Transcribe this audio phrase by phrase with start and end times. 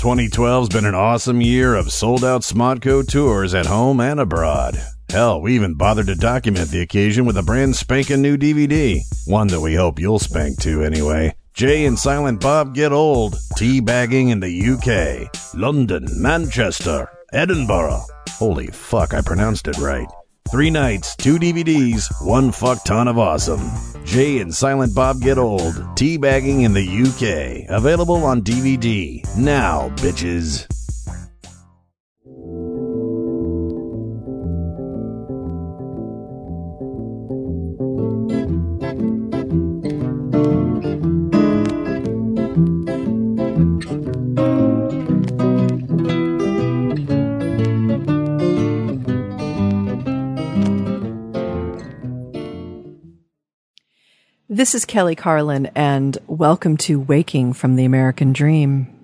[0.00, 4.74] 2012's been an awesome year of sold out Smodco tours at home and abroad.
[5.10, 9.02] Hell, we even bothered to document the occasion with a brand spanking new DVD.
[9.26, 11.34] One that we hope you'll spank to anyway.
[11.52, 18.00] Jay and Silent Bob Get Old, teabagging in the UK, London, Manchester, Edinburgh.
[18.30, 20.08] Holy fuck, I pronounced it right.
[20.48, 23.70] Three nights, two DVDs, one fuck ton of awesome.
[24.04, 27.68] Jay and Silent Bob Get Old, teabagging in the UK.
[27.68, 29.24] Available on DVD.
[29.36, 30.66] Now, bitches.
[54.60, 58.99] This is Kelly Carlin, and welcome to Waking from the American Dream.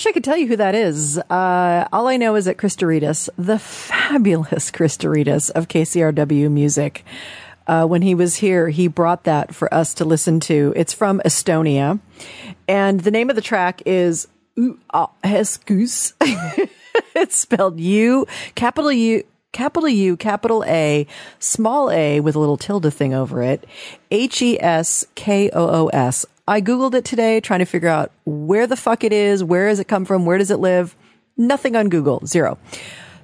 [0.00, 1.18] Wish I could tell you who that is.
[1.18, 7.04] Uh, all I know is that Chris Douridas, the fabulous Chris Douridas of KCRW Music,
[7.66, 10.72] uh, when he was here, he brought that for us to listen to.
[10.74, 12.00] It's from Estonia,
[12.66, 16.14] and the name of the track is Heskus.
[17.14, 19.22] it's spelled U, capital U,
[19.52, 21.06] capital U, capital A,
[21.38, 23.66] small a with a little tilde thing over it,
[24.10, 26.26] H E S K O O S.
[26.46, 29.78] I Googled it today trying to figure out where the fuck it is, where does
[29.78, 30.96] it come from, where does it live?
[31.36, 32.58] Nothing on Google, zero.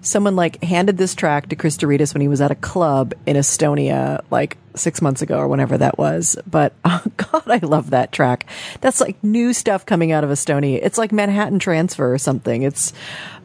[0.00, 3.36] Someone like handed this track to Chris Douridas when he was at a club in
[3.36, 6.36] Estonia like six months ago or whenever that was.
[6.46, 8.46] But oh God, I love that track.
[8.80, 10.78] That's like new stuff coming out of Estonia.
[10.82, 12.62] It's like Manhattan Transfer or something.
[12.62, 12.92] It's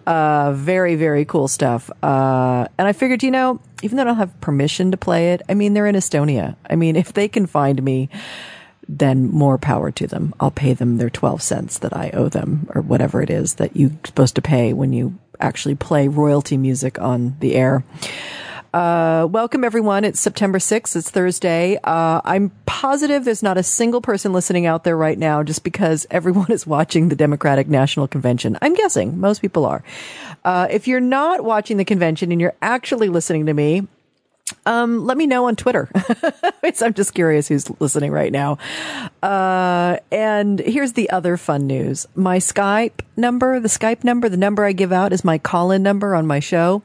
[0.08, 1.90] uh, very, very cool stuff.
[2.04, 5.42] Uh, and I figured, you know, even though I don't have permission to play it,
[5.50, 6.56] I mean, they're in Estonia.
[6.70, 8.10] I mean, if they can find me,
[8.88, 10.34] then more power to them.
[10.40, 13.76] I'll pay them their 12 cents that I owe them or whatever it is that
[13.76, 17.84] you're supposed to pay when you actually play royalty music on the air.
[18.74, 20.06] Uh, welcome everyone.
[20.06, 20.96] It's September 6th.
[20.96, 21.78] It's Thursday.
[21.84, 26.08] Uh, I'm positive there's not a single person listening out there right now just because
[26.10, 28.58] everyone is watching the Democratic National Convention.
[28.62, 29.84] I'm guessing most people are.
[30.46, 33.88] Uh, if you're not watching the convention and you're actually listening to me,
[34.66, 35.90] um, let me know on Twitter.
[36.82, 38.58] I'm just curious who's listening right now.
[39.22, 42.08] Uh, and here's the other fun news.
[42.16, 45.84] My Skype number, the Skype number, the number I give out is my call in
[45.84, 46.84] number on my show.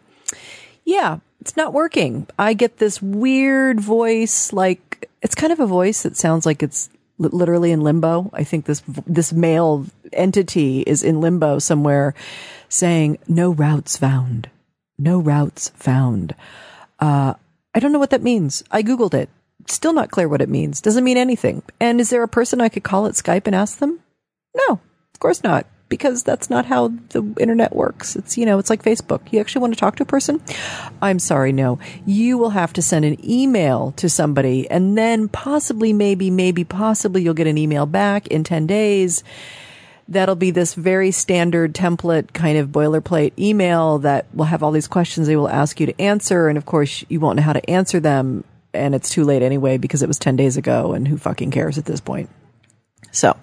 [0.84, 2.26] Yeah, it's not working.
[2.36, 6.90] I get this weird voice, like it's kind of a voice that sounds like it's
[7.18, 8.30] literally in limbo.
[8.32, 12.14] I think this, this male entity is in limbo somewhere
[12.68, 14.50] saying no routes found.
[14.98, 16.34] No routes found.
[16.98, 17.34] Uh,
[17.72, 18.64] I don't know what that means.
[18.72, 19.28] I Googled it.
[19.68, 20.80] Still not clear what it means.
[20.80, 21.62] Doesn't mean anything.
[21.78, 24.00] And is there a person I could call at Skype and ask them?
[24.52, 24.80] No,
[25.14, 25.64] of course not.
[25.88, 28.16] Because that's not how the internet works.
[28.16, 29.32] It's, you know, it's like Facebook.
[29.32, 30.42] You actually want to talk to a person?
[31.00, 31.78] I'm sorry, no.
[32.04, 37.22] You will have to send an email to somebody and then possibly, maybe, maybe, possibly
[37.22, 39.22] you'll get an email back in 10 days
[40.08, 44.88] that'll be this very standard template kind of boilerplate email that will have all these
[44.88, 46.48] questions they will ask you to answer.
[46.48, 48.44] And of course, you won't know how to answer them.
[48.72, 51.78] And it's too late anyway because it was 10 days ago and who fucking cares
[51.78, 52.28] at this point?
[53.10, 53.36] So,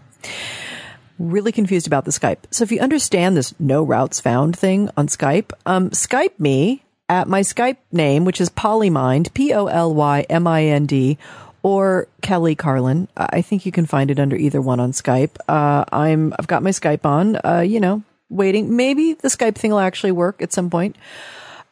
[1.20, 2.40] really confused about the Skype.
[2.52, 7.28] So if you understand this no routes found thing on Skype, um, Skype me at
[7.28, 11.18] my Skype name, which is Polymind, P-O-L-Y-M-I-N-D,
[11.62, 13.08] or Kelly Carlin.
[13.16, 15.38] I think you can find it under either one on Skype.
[15.48, 18.76] Uh, I'm, I've got my Skype on, uh, you know, waiting.
[18.76, 20.98] Maybe the Skype thing will actually work at some point.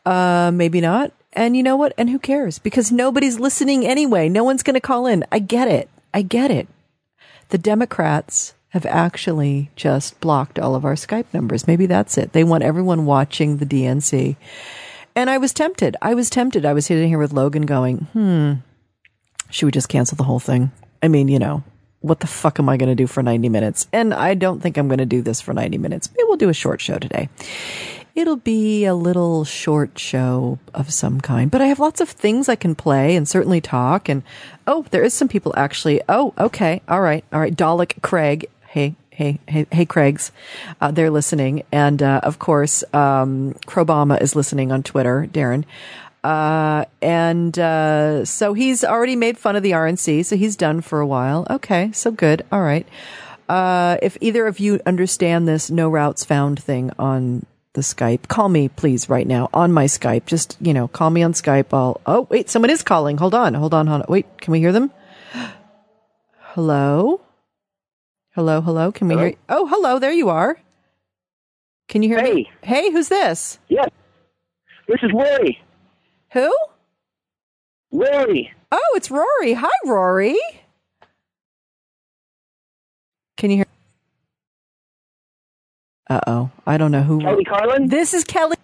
[0.05, 1.11] Uh, maybe not.
[1.33, 1.93] And you know what?
[1.97, 2.59] And who cares?
[2.59, 4.29] Because nobody's listening anyway.
[4.29, 5.25] No one's going to call in.
[5.31, 5.89] I get it.
[6.13, 6.67] I get it.
[7.49, 11.68] The Democrats have actually just blocked all of our Skype numbers.
[11.68, 12.33] Maybe that's it.
[12.33, 14.35] They want everyone watching the DNC.
[15.15, 15.97] And I was tempted.
[16.01, 16.65] I was tempted.
[16.65, 18.53] I was sitting here with Logan going, hmm,
[19.50, 20.71] should we just cancel the whole thing?
[21.03, 21.63] I mean, you know,
[22.00, 23.88] what the fuck am I going to do for 90 minutes?
[23.91, 26.09] And I don't think I'm going to do this for 90 minutes.
[26.12, 27.29] Maybe we'll do a short show today.
[28.15, 32.50] It'll be a little short show of some kind, but I have lots of things
[32.50, 34.09] I can play and certainly talk.
[34.09, 34.24] And
[34.67, 36.01] oh, there is some people actually.
[36.09, 36.81] Oh, okay.
[36.88, 37.24] All right.
[37.31, 37.56] All right.
[37.56, 38.50] Dalek Craig.
[38.71, 40.31] Hey, hey, hey, hey, Craigs.
[40.79, 41.63] Uh, they're listening.
[41.73, 45.65] And, uh, of course, um, Crobama is listening on Twitter, Darren.
[46.23, 51.01] Uh, and, uh, so he's already made fun of the RNC, so he's done for
[51.01, 51.45] a while.
[51.50, 52.45] Okay, so good.
[52.50, 52.88] All right.
[53.50, 58.47] Uh, if either of you understand this no routes found thing on the Skype, call
[58.47, 60.25] me please right now on my Skype.
[60.27, 61.74] Just, you know, call me on Skype.
[61.74, 63.17] I'll, oh, wait, someone is calling.
[63.17, 64.06] Hold on, hold on, hold on.
[64.07, 64.91] Wait, can we hear them?
[66.53, 67.19] hello?
[68.33, 68.94] Hello, hello.
[68.94, 69.25] Can we hello?
[69.28, 69.36] hear?
[69.50, 70.00] Oh, hello.
[70.00, 70.57] There you are.
[71.89, 72.33] Can you hear hey.
[72.33, 72.51] me?
[72.62, 73.60] Hey, who's this?
[73.68, 73.89] Yes.
[74.88, 75.62] This is Rory.
[76.31, 76.56] Who?
[77.92, 78.54] Rory.
[78.72, 79.54] Oh, it's Rory.
[79.54, 80.39] Hi, Rory.
[83.36, 83.66] Can you hear?
[86.10, 86.51] Uh oh.
[86.66, 87.19] I don't know who.
[87.19, 87.89] Kelly Carlin.
[87.89, 88.56] This is Kelly.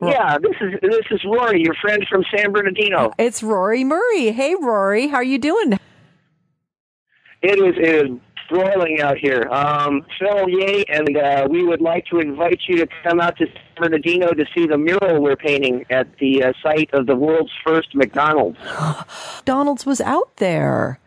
[0.00, 3.12] Yeah, this is this is Rory, your friend from San Bernardino.
[3.18, 4.32] It's Rory Murray.
[4.32, 5.08] Hey, Rory.
[5.08, 5.78] How are you doing?
[7.44, 8.18] It is it is
[8.48, 9.42] broiling out here.
[9.50, 13.46] Um, Phil Yeh, and uh, we would like to invite you to come out to
[13.46, 17.52] San Bernardino to see the mural we're painting at the uh, site of the world's
[17.66, 18.58] first McDonald's.
[19.36, 21.00] McDonald's was out there.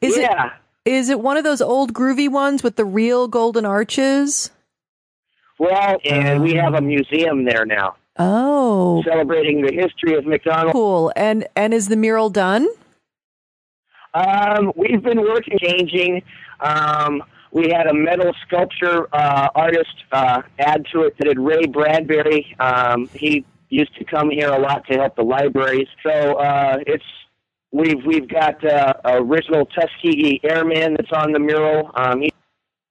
[0.00, 0.46] Is yeah.
[0.46, 0.52] it
[0.84, 4.50] is it one of those old groovy ones with the real golden arches?
[5.60, 7.94] Well, and we have a museum there now.
[8.18, 10.72] Oh, celebrating the history of McDonald's.
[10.72, 11.12] Cool.
[11.14, 12.68] And and is the mural done?
[14.14, 16.22] Um, we've been working, changing.
[16.60, 21.66] Um, we had a metal sculpture uh, artist uh, add to it that did Ray
[21.66, 22.54] Bradbury.
[22.58, 25.88] Um, he used to come here a lot to help the libraries.
[26.02, 27.04] So uh, it's
[27.72, 31.90] we've we've got uh, original Tuskegee Airman that's on the mural.
[31.94, 32.22] Um,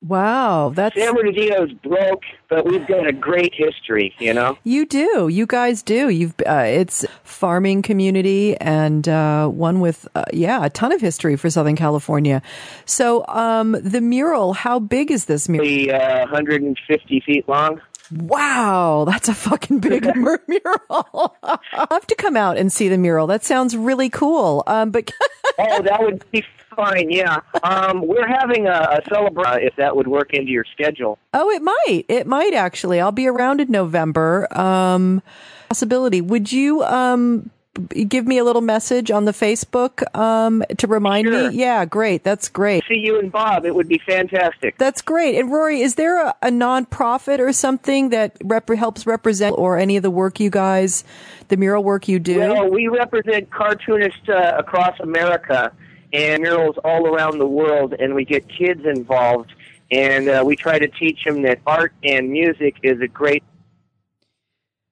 [0.04, 4.16] Wow, that's San Bernardino's broke, but we've got a great history.
[4.18, 5.28] You know, you do.
[5.28, 6.10] You guys do.
[6.10, 11.36] You've uh, it's farming community and uh, one with uh, yeah a ton of history
[11.36, 12.42] for Southern California.
[12.86, 15.68] So um, the mural, how big is this mural?
[15.68, 17.80] The, uh, 150 feet long.
[18.12, 21.38] Wow, that's a fucking big mural.
[21.44, 23.28] I'll have to come out and see the mural.
[23.28, 24.64] That sounds really cool.
[24.68, 25.12] Um, but
[25.60, 26.44] oh, that would be
[26.76, 27.10] fine.
[27.10, 31.18] Yeah, um, we're having a, a celebration if that would work into your schedule.
[31.34, 32.06] Oh, it might.
[32.08, 33.00] It might actually.
[33.00, 34.48] I'll be around in November.
[34.58, 35.22] Um,
[35.70, 36.20] possibility.
[36.22, 37.50] Would you um
[37.88, 41.50] give me a little message on the Facebook um, to remind Sure.
[41.50, 41.56] me?
[41.58, 42.22] Yeah, great.
[42.22, 42.84] That's great.
[42.86, 43.66] See you and Bob.
[43.66, 44.78] It would be fantastic.
[44.78, 45.36] That's great.
[45.40, 49.96] And Rory, is there a, a nonprofit or something that rep- helps represent or any
[49.96, 51.06] of the work you guys,
[51.48, 52.40] the mural work you do?
[52.40, 55.72] Well, we represent cartoonists uh, across America
[56.14, 59.54] and murals all around the world, and we get kids involved,
[59.92, 63.44] and uh, we try to teach them that art and music is a great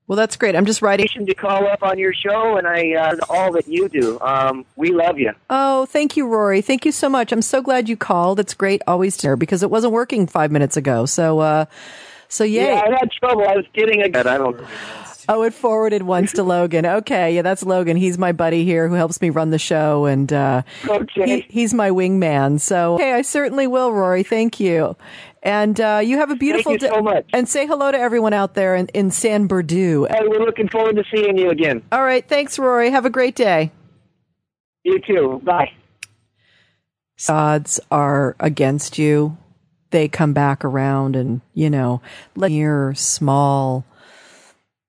[0.09, 0.55] well, that's great.
[0.55, 1.07] I'm just writing.
[1.07, 4.19] to call up on your show, and I uh, all that you do.
[4.21, 5.33] Um, we love you.
[5.51, 6.61] Oh, thank you, Rory.
[6.61, 7.31] Thank you so much.
[7.31, 8.39] I'm so glad you called.
[8.39, 11.05] It's great always to hear because it wasn't working five minutes ago.
[11.05, 11.65] So, uh,
[12.27, 12.69] so yay.
[12.69, 13.47] Yeah, I had trouble.
[13.47, 14.05] I was getting a.
[14.05, 14.59] I don't.
[15.31, 16.85] Oh, it forwarded once to Logan.
[16.87, 17.95] Okay, yeah, that's Logan.
[17.97, 21.41] He's my buddy here who helps me run the show, and uh, Okay.
[21.41, 22.59] he, he's my wingman.
[22.59, 24.23] So, okay, I certainly will, Rory.
[24.23, 24.97] Thank you,
[25.43, 26.89] and uh, you have a beautiful you day.
[26.89, 27.29] so much.
[27.31, 30.07] And say hello to everyone out there in, in San Bernardino.
[30.09, 31.83] Hey, we're looking forward to seeing you again.
[31.91, 32.89] All right, thanks, Rory.
[32.89, 33.71] Have a great day.
[34.83, 35.41] You too.
[35.43, 35.73] Bye.
[37.27, 39.37] odds are against you,
[39.91, 42.01] they come back around and, you know,
[42.35, 43.85] let your small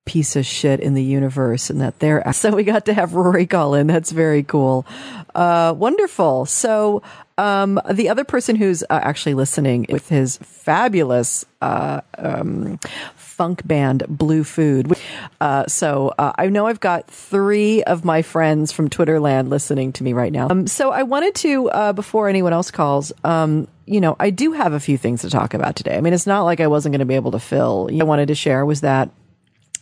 [0.04, 3.46] piece of shit in the universe and that they're so we got to have Rory
[3.46, 3.86] call in.
[3.86, 4.86] That's very cool.
[5.34, 6.46] Uh, wonderful.
[6.46, 7.02] So,
[7.38, 12.78] um, the other person who's uh, actually listening with his fabulous, uh, um,
[13.16, 14.92] funk band Blue Food.
[15.40, 20.04] Uh, so uh, I know I've got three of my friends from Twitterland listening to
[20.04, 20.48] me right now.
[20.50, 24.52] Um, so I wanted to, uh, before anyone else calls, um, you know, I do
[24.52, 25.96] have a few things to talk about today.
[25.96, 27.88] I mean, it's not like I wasn't going to be able to fill.
[27.90, 29.08] You know, I wanted to share was that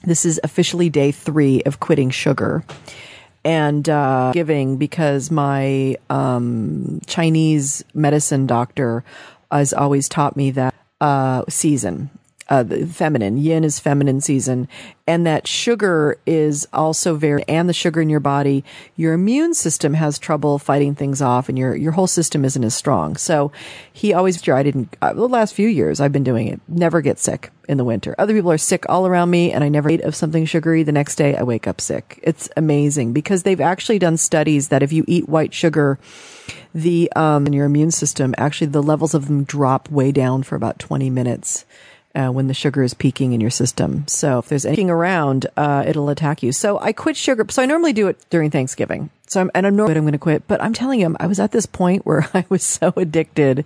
[0.02, 2.64] this is officially day three of quitting sugar
[3.44, 9.04] and uh, giving because my um, Chinese medicine doctor
[9.50, 12.10] has always taught me that uh, season.
[12.50, 13.36] Uh, feminine.
[13.36, 14.68] Yin is feminine season.
[15.06, 18.64] And that sugar is also very and the sugar in your body
[18.96, 22.74] your immune system has trouble fighting things off and your your whole system isn't as
[22.74, 23.16] strong.
[23.16, 23.52] So
[23.92, 26.58] he always I didn't uh, the last few years I've been doing it.
[26.68, 28.14] Never get sick in the winter.
[28.18, 30.82] Other people are sick all around me and I never eat of something sugary.
[30.82, 32.18] The next day I wake up sick.
[32.22, 35.98] It's amazing because they've actually done studies that if you eat white sugar
[36.74, 40.54] the um in your immune system actually the levels of them drop way down for
[40.54, 41.66] about 20 minutes
[42.14, 44.06] uh, when the sugar is peaking in your system.
[44.08, 46.52] So if there's anything around, uh, it'll attack you.
[46.52, 47.46] So I quit sugar.
[47.48, 49.10] So I normally do it during Thanksgiving.
[49.26, 51.38] So I'm, and I'm normally I'm going to quit, but I'm telling you, I was
[51.38, 53.64] at this point where I was so addicted.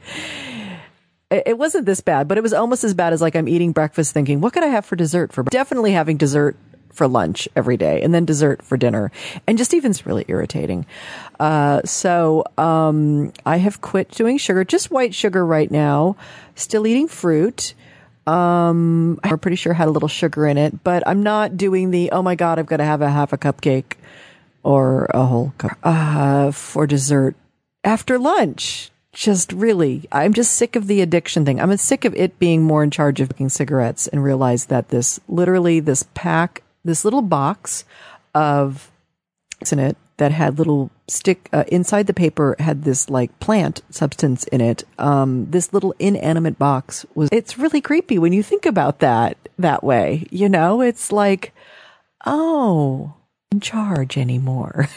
[1.31, 4.13] It, wasn't this bad, but it was almost as bad as like I'm eating breakfast
[4.13, 5.43] thinking, what could I have for dessert for?
[5.45, 6.57] Definitely having dessert
[6.91, 9.11] for lunch every day and then dessert for dinner.
[9.47, 10.85] And just even it's really irritating.
[11.41, 16.17] Uh, so, um, I have quit doing sugar, just white sugar right now,
[16.55, 17.73] still eating fruit.
[18.27, 22.11] Um, I'm pretty sure had a little sugar in it, but I'm not doing the,
[22.13, 23.95] oh my God, I've got to have a half a cupcake
[24.63, 27.35] or a whole cup, uh, for dessert
[27.85, 28.91] after lunch.
[29.13, 31.61] Just really, I'm just sick of the addiction thing.
[31.61, 35.21] I'm sick of it being more in charge of making cigarettes and realize that this
[35.29, 37.85] literally this pack, this little box
[38.35, 38.91] of
[39.71, 44.45] in it that had little stick uh, inside the paper had this like plant substance
[44.45, 44.85] in it.
[44.99, 47.29] Um, this little inanimate box was.
[47.31, 50.27] It's really creepy when you think about that that way.
[50.31, 51.53] You know, it's like,
[52.27, 53.15] oh,
[53.51, 54.89] in charge anymore.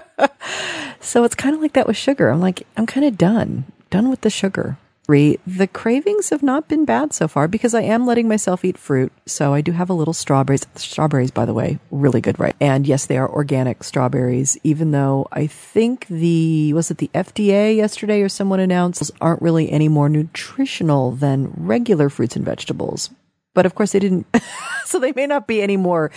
[1.00, 2.28] so it's kind of like that with sugar.
[2.28, 4.76] I'm like, I'm kind of done, done with the sugar.
[5.08, 9.12] The cravings have not been bad so far because I am letting myself eat fruit.
[9.26, 10.64] So I do have a little strawberries.
[10.76, 12.54] Strawberries, by the way, really good, right?
[12.60, 17.76] And yes, they are organic strawberries, even though I think the, was it the FDA
[17.76, 23.10] yesterday or someone announced aren't really any more nutritional than regular fruits and vegetables.
[23.54, 24.26] But of course they didn't,
[24.86, 26.10] so they may not be any more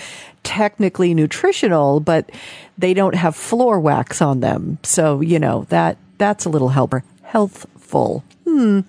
[0.44, 2.32] technically nutritional, but
[2.77, 4.77] they don't have floor wax on them.
[4.84, 7.04] So, you know, that, that's a little helper.
[7.24, 8.24] Healthful.
[8.46, 8.82] Hmm.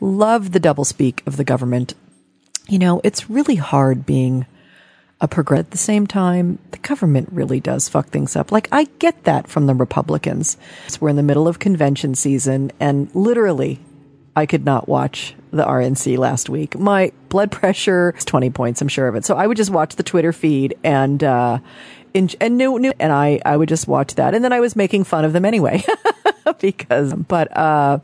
[0.00, 1.94] Love the doublespeak of the government.
[2.68, 4.46] You know, it's really hard being
[5.20, 5.66] a progressive.
[5.66, 8.50] At the same time, the government really does fuck things up.
[8.50, 10.56] Like, I get that from the Republicans.
[11.00, 13.80] We're in the middle of convention season, and literally,
[14.34, 16.78] I could not watch the RNC last week.
[16.78, 19.24] My blood pressure is 20 points, I'm sure of it.
[19.24, 21.58] So I would just watch the Twitter feed and, uh,
[22.14, 24.34] in, and new, new, and I, I would just watch that.
[24.34, 25.84] And then I was making fun of them anyway,
[26.60, 27.98] because, but, uh,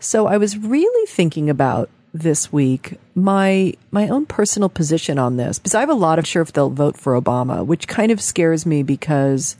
[0.00, 5.58] so I was really thinking about this week my my own personal position on this
[5.58, 8.20] because I have a lot of sure if they'll vote for Obama, which kind of
[8.20, 9.56] scares me because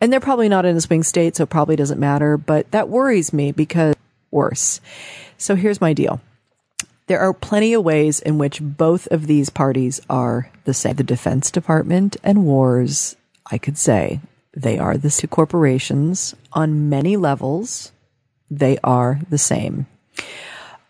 [0.00, 2.88] and they're probably not in a swing state, so it probably doesn't matter, but that
[2.88, 3.94] worries me because
[4.32, 4.80] worse.
[5.38, 6.20] So here's my deal.
[7.06, 10.96] There are plenty of ways in which both of these parties are the same.
[10.96, 13.16] The Defense Department and wars
[13.50, 14.20] I could say
[14.54, 17.91] they are the two corporations on many levels.
[18.52, 19.86] They are the same.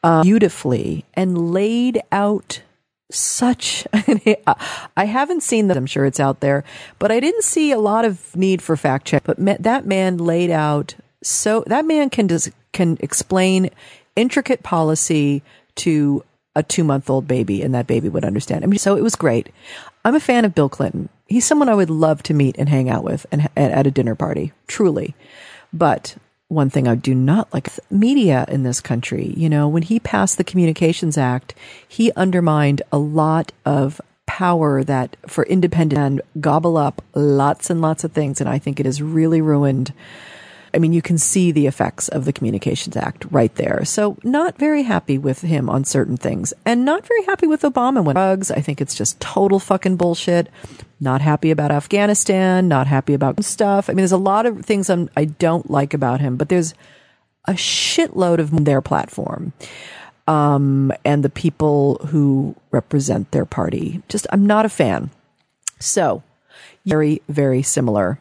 [0.03, 2.61] Uh, beautifully and laid out
[3.13, 3.87] such
[4.97, 5.77] I haven't seen them.
[5.77, 6.65] I'm sure it's out there,
[6.99, 9.23] but I didn't see a lot of need for fact check.
[9.23, 13.71] But that man laid out so that man can just can explain
[14.17, 15.43] intricate policy
[15.77, 16.25] to
[16.57, 18.65] a two month old baby and that baby would understand.
[18.65, 19.51] I mean, so it was great.
[20.05, 21.11] I'm a fan of Bill Clinton.
[21.29, 24.17] He's someone I would love to meet and hang out with and at a dinner
[24.17, 25.15] party, truly.
[25.73, 26.17] But
[26.53, 29.33] one thing I do not like media in this country.
[29.37, 31.55] You know, when he passed the Communications Act,
[31.89, 38.05] he undermined a lot of power that for independent and gobble up lots and lots
[38.05, 38.41] of things.
[38.41, 39.93] And I think it has really ruined
[40.75, 43.85] I mean, you can see the effects of the Communications Act right there.
[43.85, 48.03] So not very happy with him on certain things and not very happy with Obama
[48.03, 48.51] when drugs.
[48.51, 50.49] I think it's just total fucking bullshit.
[51.01, 53.89] Not happy about Afghanistan, not happy about stuff.
[53.89, 56.49] I mean, there's a lot of things I'm, I do not like about him, but
[56.49, 56.75] there's
[57.47, 59.53] a shitload of their platform.
[60.29, 64.03] Um, and the people who represent their party.
[64.09, 65.11] Just, I'm not a fan.
[65.81, 66.23] So,
[66.87, 68.21] very, very similar.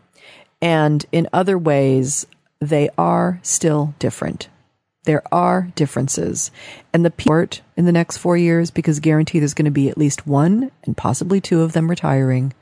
[0.61, 2.25] And in other ways,
[2.61, 4.47] they are still different.
[5.03, 6.51] There are differences.
[6.93, 9.97] And the port in the next four years, because guaranteed there's going to be at
[9.97, 12.53] least one and possibly two of them retiring,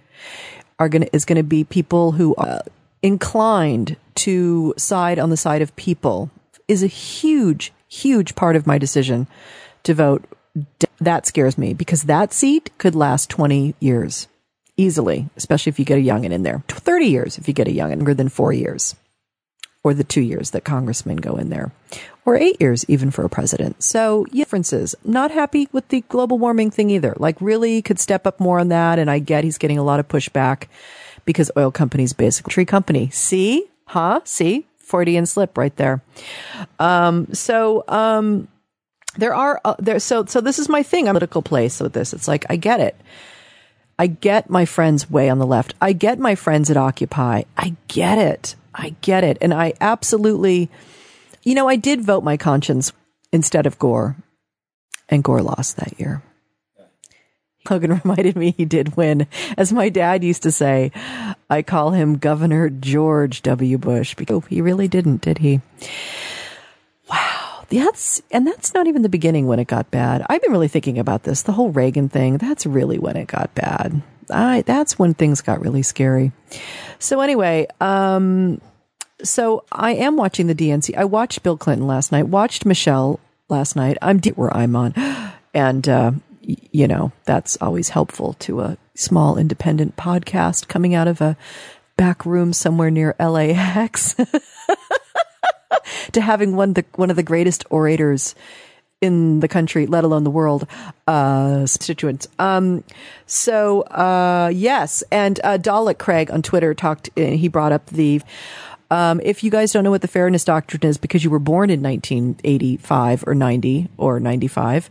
[0.80, 2.60] are going to, is going to be people who are uh,
[3.04, 6.32] inclined to side on the side of people
[6.70, 9.28] is a huge, huge part of my decision
[9.84, 10.24] to vote.
[11.00, 14.28] That scares me because that seat could last 20 years
[14.78, 16.64] easily, especially if you get a youngin in there.
[16.70, 18.96] 30 years if you get a youngin, longer than four years
[19.84, 21.72] or the two years that congressmen go in there,
[22.26, 23.82] or eight years even for a president.
[23.82, 24.96] So differences.
[25.04, 27.14] Not happy with the global warming thing either.
[27.18, 29.00] Like really could step up more on that.
[29.00, 30.68] And I get he's getting a lot of pushback
[31.26, 33.10] because oil companies basically tree company.
[33.10, 34.22] See, huh?
[34.26, 36.02] See, Freudian slip right there.
[36.80, 38.48] Um, so, um,
[39.18, 40.00] there are uh, there.
[40.00, 41.08] So, so this is my thing.
[41.08, 42.14] I'm political place with this.
[42.14, 42.96] It's like I get it.
[43.98, 45.74] I get my friends way on the left.
[45.82, 47.44] I get my friends at Occupy.
[47.58, 48.56] I get it.
[48.80, 49.38] I get it.
[49.42, 50.70] And I absolutely,
[51.44, 52.94] you know, I did vote my conscience
[53.32, 54.16] instead of Gore,
[55.10, 56.24] and Gore lost that year.
[57.70, 59.28] Logan reminded me he did win.
[59.58, 60.92] As my dad used to say,
[61.50, 63.78] I call him Governor George W.
[63.78, 65.62] Bush because he really didn't, did he?
[67.10, 67.66] Wow.
[67.70, 70.26] That's, and that's not even the beginning when it got bad.
[70.28, 71.44] I've been really thinking about this.
[71.44, 74.02] The whole Reagan thing, that's really when it got bad.
[74.32, 76.32] I, that's when things got really scary.
[76.98, 78.60] So anyway, um,
[79.24, 80.96] so I am watching the DNC.
[80.96, 83.98] I watched Bill Clinton last night, watched Michelle last night.
[84.02, 84.94] I'm deep where I'm on.
[85.52, 86.12] And, uh,
[86.44, 91.36] you know, that's always helpful to a small independent podcast coming out of a
[91.98, 94.14] back room somewhere near LAX
[96.12, 98.36] to having one, the, one of the greatest orators
[99.02, 100.68] in the country, let alone the world,
[101.08, 102.28] uh, constituents.
[102.38, 102.84] Um,
[103.26, 105.04] so, uh, yes.
[105.12, 108.22] And, uh, Dalek Craig on Twitter talked, uh, he brought up the,
[108.92, 111.70] um, if you guys don't know what the fairness doctrine is because you were born
[111.70, 114.90] in 1985 or 90 or 95,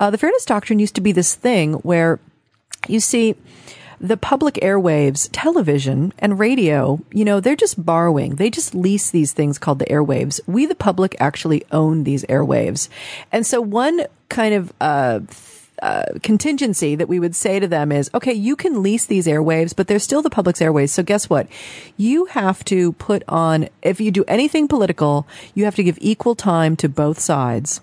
[0.00, 2.18] uh, the fairness doctrine used to be this thing where
[2.88, 3.36] you see,
[4.00, 8.36] the public airwaves, television and radio, you know, they're just borrowing.
[8.36, 10.40] They just lease these things called the airwaves.
[10.46, 12.88] We, the public, actually own these airwaves.
[13.32, 15.20] And so one kind of, uh,
[15.82, 19.74] uh, contingency that we would say to them is, okay, you can lease these airwaves,
[19.74, 20.90] but they're still the public's airwaves.
[20.90, 21.46] So guess what?
[21.96, 26.34] You have to put on, if you do anything political, you have to give equal
[26.34, 27.80] time to both sides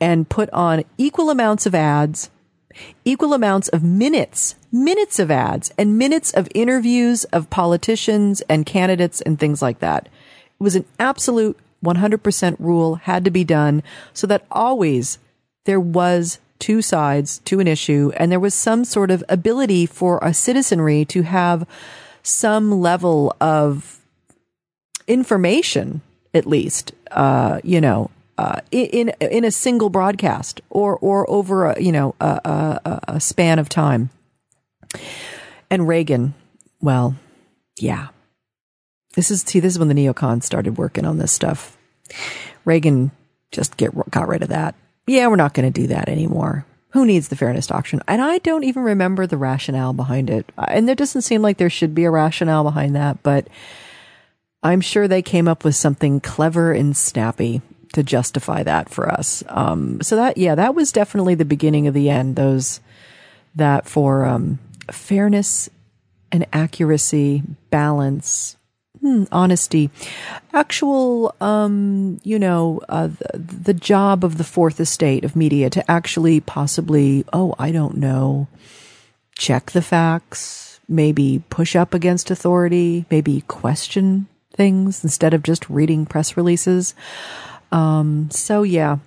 [0.00, 2.30] and put on equal amounts of ads
[3.04, 9.20] equal amounts of minutes, minutes of ads and minutes of interviews of politicians and candidates
[9.20, 10.06] and things like that.
[10.06, 15.18] It was an absolute 100% rule had to be done so that always
[15.64, 20.20] there was two sides to an issue and there was some sort of ability for
[20.22, 21.66] a citizenry to have
[22.22, 24.00] some level of
[25.06, 26.00] information,
[26.32, 31.82] at least, uh, you know, uh, in in a single broadcast or or over a
[31.82, 34.08] you know a, a, a span of time.
[35.68, 36.34] And Reagan,
[36.80, 37.16] well,
[37.78, 38.08] yeah,
[39.14, 41.76] this is see this is when the neocons started working on this stuff.
[42.64, 43.10] Reagan
[43.52, 44.74] just get got rid of that.
[45.06, 46.64] Yeah, we're not going to do that anymore.
[46.90, 48.02] Who needs the fairness doctrine?
[48.08, 50.50] And I don't even remember the rationale behind it.
[50.56, 53.48] And there doesn't seem like there should be a rationale behind that, but
[54.62, 59.42] I'm sure they came up with something clever and snappy to justify that for us.
[59.48, 62.36] Um, so that, yeah, that was definitely the beginning of the end.
[62.36, 62.80] Those,
[63.54, 64.58] that for, um,
[64.90, 65.68] fairness
[66.32, 68.56] and accuracy, balance,
[69.00, 69.90] hmm, honesty,
[70.52, 75.90] actual, um, you know, uh, the, the job of the fourth estate of media to
[75.90, 78.48] actually possibly, oh, I don't know,
[79.36, 86.04] check the facts, maybe push up against authority, maybe question things instead of just reading
[86.04, 86.94] press releases.
[87.72, 88.98] Um, so yeah,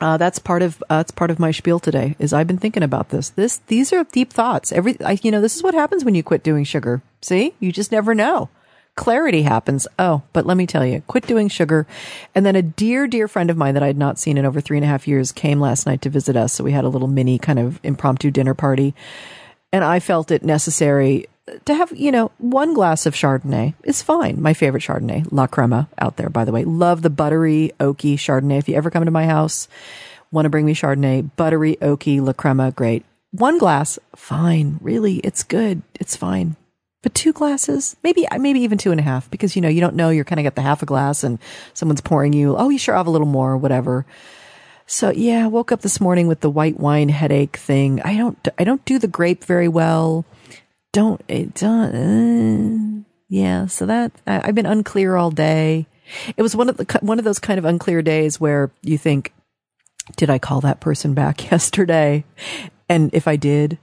[0.00, 2.16] uh, that's part of uh, that's part of my spiel today.
[2.18, 3.30] Is I've been thinking about this.
[3.30, 4.72] This these are deep thoughts.
[4.72, 7.02] Every I, you know, this is what happens when you quit doing sugar.
[7.20, 8.48] See, you just never know.
[8.94, 9.88] Clarity happens.
[9.98, 11.86] Oh, but let me tell you, quit doing sugar.
[12.34, 14.60] And then a dear, dear friend of mine that I had not seen in over
[14.60, 16.52] three and a half years came last night to visit us.
[16.52, 18.94] So we had a little mini kind of impromptu dinner party.
[19.72, 21.26] And I felt it necessary
[21.64, 24.40] to have, you know, one glass of Chardonnay is fine.
[24.40, 26.64] My favorite Chardonnay, La Crema out there, by the way.
[26.64, 28.58] Love the buttery, oaky Chardonnay.
[28.58, 29.68] If you ever come to my house,
[30.30, 33.04] want to bring me Chardonnay, buttery, oaky, La Crema, great.
[33.30, 34.78] One glass, fine.
[34.82, 35.80] Really, it's good.
[35.98, 36.56] It's fine.
[37.02, 39.96] But two glasses, maybe, maybe even two and a half, because you know, you don't
[39.96, 41.38] know, you're kind of got the half a glass and
[41.74, 44.06] someone's pouring you, oh, you sure have a little more or whatever.
[44.86, 48.00] So yeah, woke up this morning with the white wine headache thing.
[48.02, 50.24] I don't, I don't do the grape very well
[50.92, 55.86] don't it don't uh, yeah so that I, i've been unclear all day
[56.36, 59.32] it was one of the one of those kind of unclear days where you think
[60.16, 62.24] did i call that person back yesterday
[62.88, 63.78] and if i did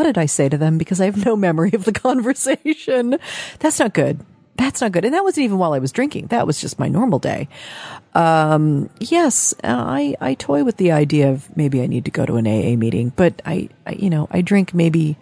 [0.00, 3.18] what did i say to them because i have no memory of the conversation
[3.58, 4.18] that's not good
[4.56, 6.88] that's not good and that wasn't even while i was drinking that was just my
[6.88, 7.46] normal day
[8.14, 12.36] um, yes i i toy with the idea of maybe i need to go to
[12.36, 15.18] an aa meeting but i, I you know i drink maybe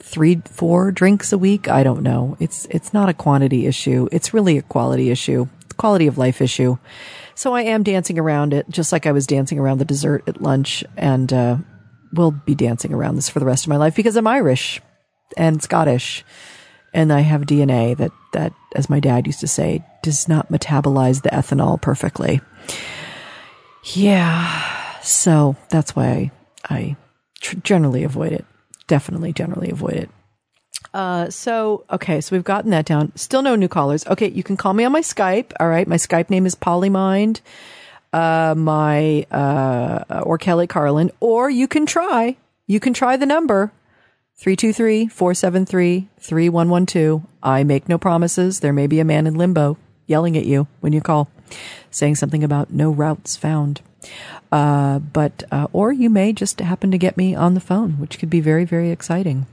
[0.00, 1.68] three, four drinks a week.
[1.68, 2.36] I don't know.
[2.40, 4.08] It's, it's not a quantity issue.
[4.12, 6.78] It's really a quality issue, quality of life issue.
[7.34, 10.42] So I am dancing around it, just like I was dancing around the dessert at
[10.42, 11.56] lunch and, uh,
[12.12, 14.80] will be dancing around this for the rest of my life because I'm Irish
[15.36, 16.24] and Scottish
[16.94, 21.22] and I have DNA that, that, as my dad used to say, does not metabolize
[21.22, 22.40] the ethanol perfectly.
[23.94, 25.00] Yeah.
[25.02, 26.30] So that's why
[26.68, 26.96] I, I
[27.40, 28.44] tr- generally avoid it
[28.88, 30.10] definitely generally avoid it.
[30.92, 33.12] Uh, so, okay, so we've gotten that down.
[33.14, 34.04] Still no new callers.
[34.06, 35.52] Okay, you can call me on my Skype.
[35.60, 37.40] All right, my Skype name is Polymind,
[38.12, 43.70] uh, my, uh, or Kelly Carlin, or you can try, you can try the number
[44.40, 47.24] 323-473-3112.
[47.42, 48.60] I make no promises.
[48.60, 51.28] There may be a man in limbo yelling at you when you call,
[51.90, 53.80] saying something about no routes found.
[54.50, 58.18] Uh, but uh, or you may just happen to get me on the phone, which
[58.18, 59.46] could be very very exciting.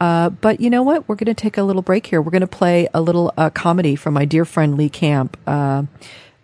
[0.00, 1.08] Uh, but you know what?
[1.08, 2.22] We're going to take a little break here.
[2.22, 5.82] We're going to play a little uh, comedy from my dear friend Lee Camp, uh,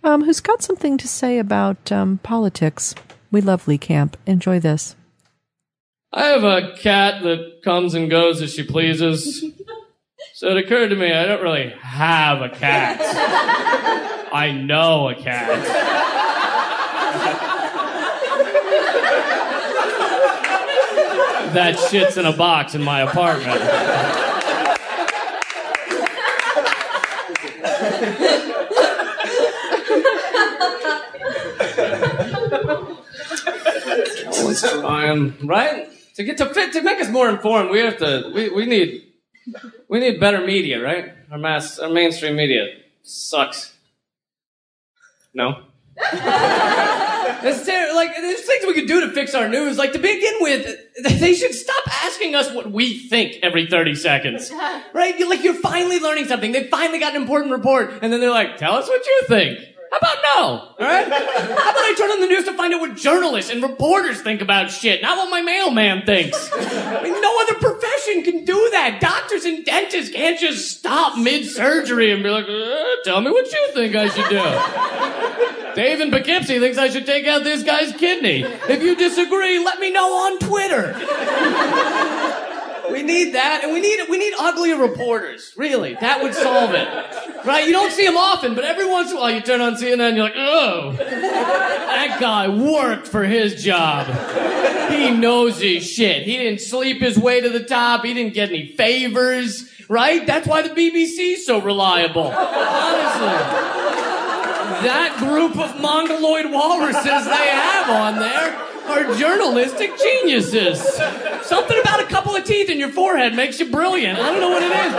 [0.07, 2.95] um, who's got something to say about um, politics.
[3.33, 4.17] We love Lee Camp.
[4.25, 4.95] Enjoy this.
[6.13, 9.45] I have a cat that comes and goes as she pleases.
[10.33, 13.01] So it occurred to me I don't really have a cat.
[14.33, 15.49] I know a cat.
[21.55, 23.63] that shit's in a box in my apartment.
[34.63, 35.89] time, right?
[36.15, 39.03] To get to fit to make us more informed, we have to we, we need
[39.89, 41.13] we need better media, right?
[41.31, 42.69] Our mass our mainstream media
[43.03, 43.73] sucks.
[45.35, 45.63] No?
[47.43, 49.79] It's ter- like there's things we could do to fix our news.
[49.79, 54.51] Like to begin with, they should stop asking us what we think every 30 seconds.
[54.95, 55.19] Right?
[55.19, 56.53] You're like you're finally learning something.
[56.53, 59.59] They finally got an important report, and then they're like, "Tell us what you think."
[59.91, 60.41] How about no?
[60.41, 61.07] All right?
[61.07, 64.41] How about I turn on the news to find out what journalists and reporters think
[64.43, 66.51] about shit, not what my mailman thinks?
[66.53, 68.99] I mean, no other profession can do that.
[69.01, 73.71] Doctors and dentists can't just stop mid-surgery and be like, uh, tell me what you
[73.75, 75.75] think I should do.
[75.75, 78.43] Dave in Poughkeepsie thinks I should take out this guy's kidney.
[78.43, 80.95] If you disagree, let me know on Twitter.
[82.91, 85.53] We need that, and we need we need uglier reporters.
[85.57, 86.87] Really, that would solve it,
[87.45, 87.67] right?
[87.67, 90.09] You don't see them often, but every once in a while you turn on CNN,
[90.09, 94.07] and you're like, oh, that guy worked for his job.
[94.91, 96.23] He knows his shit.
[96.23, 98.05] He didn't sleep his way to the top.
[98.05, 100.27] He didn't get any favors, right?
[100.27, 102.29] That's why the BBC's so reliable.
[102.29, 103.37] Honestly,
[104.87, 110.81] that group of mongoloid walruses they have on there are journalistic geniuses.
[111.43, 114.19] Something about a couple of teeth in your forehead makes you brilliant.
[114.19, 114.93] I don't know what it is.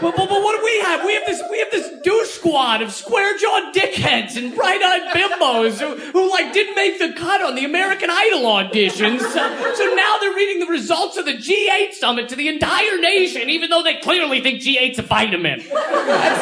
[0.00, 1.04] But, but, but what do we have?
[1.04, 5.12] We have this we have this douche squad of square jawed dickheads and bright eyed
[5.14, 9.20] bimbos who, who like didn't make the cut on the American Idol auditions.
[9.20, 13.50] So, so now they're reading the results of the G8 summit to the entire nation,
[13.50, 15.62] even though they clearly think G8's a vitamin.
[15.68, 16.40] That's,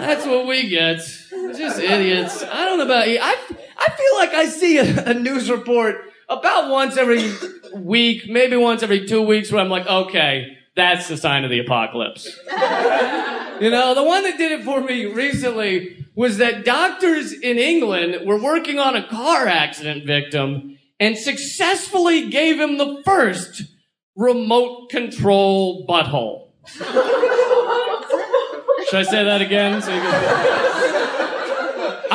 [0.00, 0.98] that's what we get.
[0.98, 2.42] Just idiots.
[2.42, 3.18] I don't know about you.
[3.20, 3.36] I,
[3.80, 5.96] I feel like I see a, a news report
[6.28, 7.32] about once every
[7.74, 11.58] week, maybe once every two weeks, where I'm like, okay, that's the sign of the
[11.58, 12.26] apocalypse.
[13.60, 18.26] you know, the one that did it for me recently was that doctors in England
[18.26, 23.62] were working on a car accident victim and successfully gave him the first
[24.14, 26.48] remote control butthole.
[28.88, 29.80] Should I say that again?
[29.80, 29.90] So.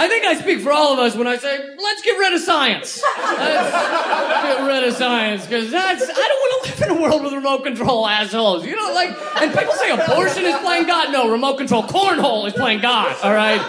[0.06, 2.40] I think I speak for all of us when I say, let's get rid of
[2.40, 3.02] science.
[3.18, 7.24] Let's get rid of science, because that's, I don't want to live in a world
[7.24, 8.68] with remote control assholes.
[8.68, 9.10] You know, like,
[9.42, 11.12] and people say abortion is playing God.
[11.12, 13.60] No, remote control cornhole is playing God, all right?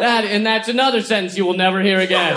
[0.00, 2.36] That, and that's another sentence you will never hear again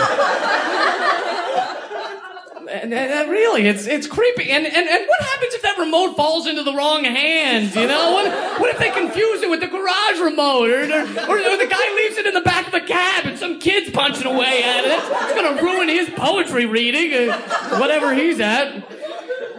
[2.71, 4.49] and, and, really, it's it's creepy.
[4.49, 7.75] And, and and what happens if that remote falls into the wrong hands?
[7.75, 11.57] You know, what, what if they confuse it with the garage remote, or, or, or,
[11.57, 14.63] the guy leaves it in the back of a cab, and some kid's punching away
[14.63, 14.91] at it?
[14.91, 18.75] It's, gonna ruin his poetry reading, uh, whatever he's at.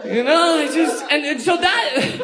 [0.05, 2.19] You know, it's just and, and so that.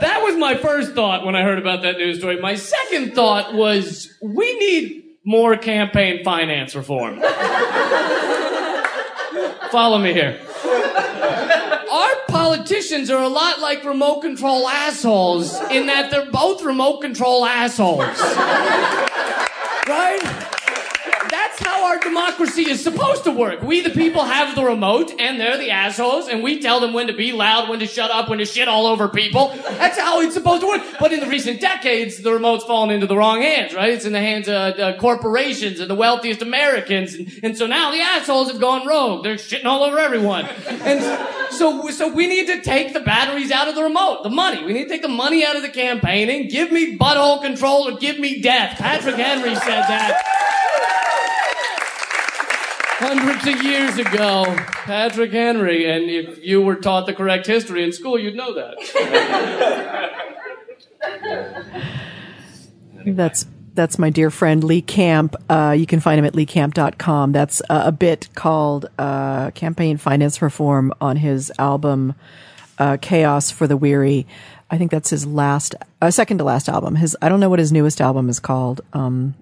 [0.00, 2.40] that was my first thought when I heard about that news story.
[2.40, 7.20] My second thought was we need more campaign finance reform.
[9.72, 10.38] Follow me here.
[11.90, 17.46] Our politicians are a lot like remote control assholes in that they're both remote control
[17.46, 18.20] assholes.
[19.88, 20.51] Right?
[21.82, 23.60] Our democracy is supposed to work.
[23.62, 27.08] We, the people, have the remote, and they're the assholes, and we tell them when
[27.08, 29.48] to be loud, when to shut up, when to shit all over people.
[29.48, 30.82] That's how it's supposed to work.
[31.00, 33.90] But in the recent decades, the remote's fallen into the wrong hands, right?
[33.90, 37.90] It's in the hands of uh, corporations and the wealthiest Americans, and, and so now
[37.90, 39.24] the assholes have gone rogue.
[39.24, 40.46] They're shitting all over everyone.
[40.46, 41.02] And
[41.52, 44.64] so, so we need to take the batteries out of the remote, the money.
[44.64, 46.48] We need to take the money out of the campaigning.
[46.48, 48.78] Give me butthole control or give me death.
[48.78, 50.31] Patrick Henry said that
[53.02, 54.44] hundreds of years ago,
[54.84, 58.76] Patrick Henry, and if you were taught the correct history in school, you'd know that.
[63.04, 65.34] That's that's my dear friend Lee Camp.
[65.48, 67.32] Uh, you can find him at leecamp.com.
[67.32, 72.14] That's uh, a bit called uh, Campaign Finance Reform on his album
[72.78, 74.26] uh, Chaos for the Weary.
[74.70, 76.96] I think that's his last, uh, second to last album.
[76.96, 78.82] His I don't know what his newest album is called.
[78.92, 79.34] Um,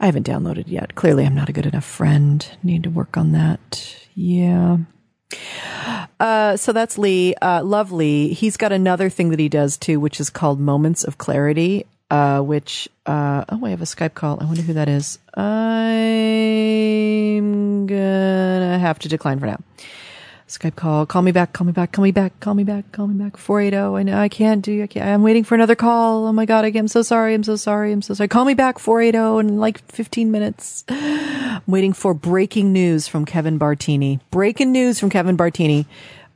[0.00, 0.94] I haven't downloaded yet.
[0.94, 2.46] Clearly, I'm not a good enough friend.
[2.62, 3.96] Need to work on that.
[4.14, 4.78] Yeah.
[6.20, 7.34] Uh, so that's Lee.
[7.40, 8.32] Uh, love Lee.
[8.32, 11.86] He's got another thing that he does too, which is called Moments of Clarity.
[12.10, 14.38] Uh, which uh, oh, I have a Skype call.
[14.40, 15.18] I wonder who that is.
[15.34, 15.44] I'm
[17.86, 19.58] gonna have to decline for now.
[20.48, 21.06] Skype call.
[21.06, 21.52] Call me back.
[21.54, 21.92] Call me back.
[21.92, 22.38] Call me back.
[22.40, 22.92] Call me back.
[22.92, 23.36] Call me back.
[23.36, 23.76] 480.
[23.76, 24.82] I know I can't do.
[24.82, 25.06] I can't.
[25.06, 26.26] I'm waiting for another call.
[26.26, 26.64] Oh my God.
[26.64, 27.34] I'm so sorry.
[27.34, 27.92] I'm so sorry.
[27.92, 28.28] I'm so sorry.
[28.28, 28.78] Call me back.
[28.78, 30.84] 480 in like 15 minutes.
[30.88, 34.20] I'm waiting for breaking news from Kevin Bartini.
[34.30, 35.86] Breaking news from Kevin Bartini.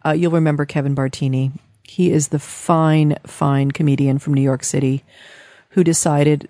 [0.04, 1.52] Uh, you'll remember Kevin Bartini.
[1.82, 5.04] He is the fine, fine comedian from New York City
[5.70, 6.48] who decided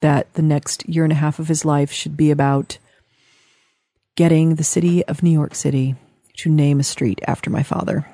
[0.00, 2.78] that the next year and a half of his life should be about
[4.16, 5.94] getting the city of New York City
[6.38, 8.06] to name a street after my father.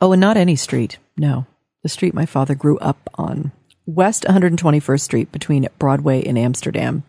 [0.00, 0.98] Oh, and not any street.
[1.16, 1.46] No,
[1.82, 3.52] the street my father grew up on.
[3.86, 7.04] West 121st Street between Broadway and Amsterdam.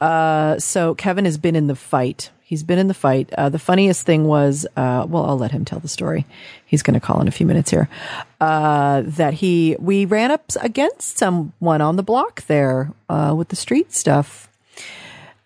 [0.00, 2.30] Uh, so Kevin has been in the fight.
[2.42, 3.32] He's been in the fight.
[3.34, 6.24] Uh, the funniest thing was, uh, well, I'll let him tell the story.
[6.64, 7.88] He's going to call in a few minutes here.
[8.40, 13.56] Uh, that he, we ran up against someone on the block there, uh, with the
[13.56, 14.48] street stuff.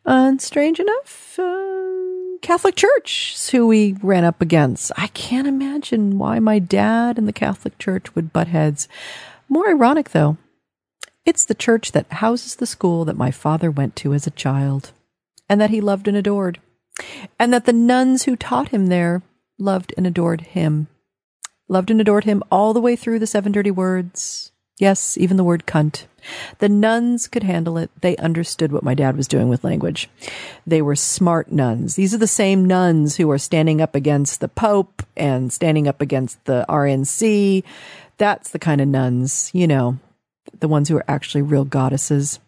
[0.04, 2.11] And strange enough, uh,
[2.42, 4.90] Catholic Church who we ran up against.
[4.96, 8.88] I can't imagine why my dad and the Catholic Church would butt heads.
[9.48, 10.36] More ironic, though,
[11.24, 14.92] it's the church that houses the school that my father went to as a child
[15.48, 16.60] and that he loved and adored,
[17.38, 19.22] and that the nuns who taught him there
[19.58, 20.88] loved and adored him.
[21.68, 24.51] Loved and adored him all the way through the seven dirty words.
[24.78, 26.06] Yes, even the word cunt.
[26.58, 27.90] The nuns could handle it.
[28.00, 30.08] They understood what my dad was doing with language.
[30.66, 31.96] They were smart nuns.
[31.96, 36.00] These are the same nuns who are standing up against the Pope and standing up
[36.00, 37.64] against the RNC.
[38.18, 39.98] That's the kind of nuns, you know,
[40.60, 42.38] the ones who are actually real goddesses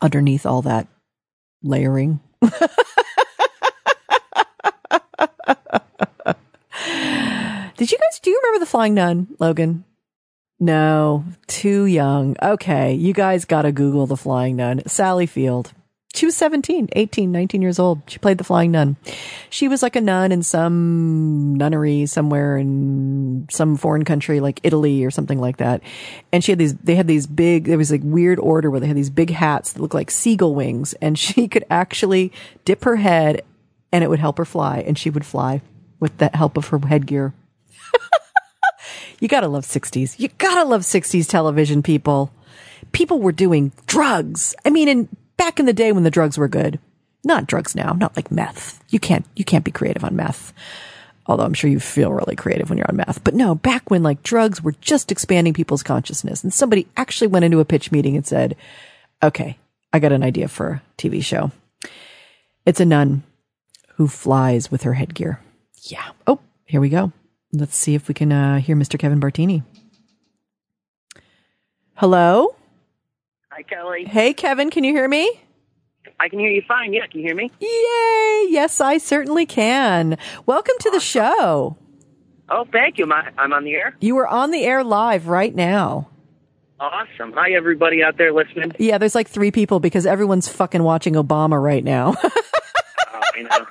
[0.00, 0.86] underneath all that
[1.62, 2.20] layering.
[7.76, 9.84] Did you guys, do you remember the flying nun, Logan?
[10.62, 12.36] No, too young.
[12.40, 14.80] Okay, you guys got to Google the Flying Nun.
[14.86, 15.72] Sally Field.
[16.14, 18.02] She was 17, 18, 19 years old.
[18.06, 18.94] She played the Flying Nun.
[19.50, 25.04] She was like a nun in some nunnery somewhere in some foreign country like Italy
[25.04, 25.82] or something like that.
[26.32, 28.86] And she had these, they had these big, there was like weird order where they
[28.86, 32.30] had these big hats that looked like seagull wings and she could actually
[32.64, 33.42] dip her head
[33.90, 35.60] and it would help her fly and she would fly
[35.98, 37.34] with the help of her headgear.
[39.22, 40.18] you gotta love 60s.
[40.18, 42.32] You gotta love 60s television, people.
[42.90, 44.52] People were doing drugs.
[44.64, 46.80] I mean, in back in the day when the drugs were good.
[47.22, 48.82] Not drugs now, not like meth.
[48.88, 50.52] You can't, you can't be creative on meth.
[51.26, 53.22] Although I'm sure you feel really creative when you're on meth.
[53.22, 57.44] But no, back when like drugs were just expanding people's consciousness and somebody actually went
[57.44, 58.56] into a pitch meeting and said,
[59.22, 59.56] okay,
[59.92, 61.52] I got an idea for a TV show.
[62.66, 63.22] It's a nun
[63.94, 65.38] who flies with her headgear.
[65.82, 66.10] Yeah.
[66.26, 67.12] Oh, here we go.
[67.52, 68.98] Let's see if we can uh, hear Mr.
[68.98, 69.62] Kevin Bartini.
[71.94, 72.56] Hello?
[73.50, 74.04] Hi, Kelly.
[74.06, 75.30] Hey, Kevin, can you hear me?
[76.18, 76.94] I can hear you fine.
[76.94, 77.50] Yeah, can you hear me?
[77.60, 78.46] Yay!
[78.50, 80.16] Yes, I certainly can.
[80.46, 81.76] Welcome to the show.
[82.48, 83.06] Oh, thank you.
[83.06, 83.96] My, I'm on the air.
[84.00, 86.08] You are on the air live right now.
[86.80, 87.32] Awesome.
[87.34, 88.72] Hi, everybody out there listening.
[88.78, 92.14] Yeah, there's like three people because everyone's fucking watching Obama right now,
[93.42, 93.66] Know.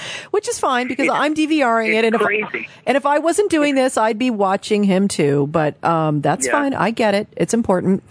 [0.30, 2.04] which is fine because I'm DVRing it.
[2.04, 2.68] And if, crazy.
[2.86, 5.46] and if I wasn't doing this, I'd be watching him too.
[5.48, 6.52] But um, that's Yeah.
[6.52, 6.74] fine.
[6.74, 7.28] I get it.
[7.36, 8.02] It's important.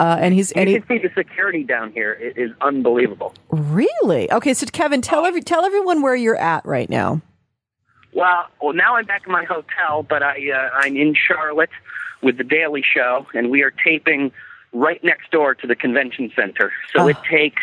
[0.00, 3.34] Uh, and he's and You he, can see the security down here i- is unbelievable.
[3.50, 4.52] really okay.
[4.54, 7.20] So Kevin, tell every tell everyone where you're at right now.
[8.12, 11.70] Well, well, now I'm back in my hotel, but I uh, I'm in Charlotte
[12.22, 14.32] with the Daily Show, and we are taping
[14.72, 16.72] right next door to the convention center.
[16.94, 17.08] So Oh.
[17.08, 17.62] it takes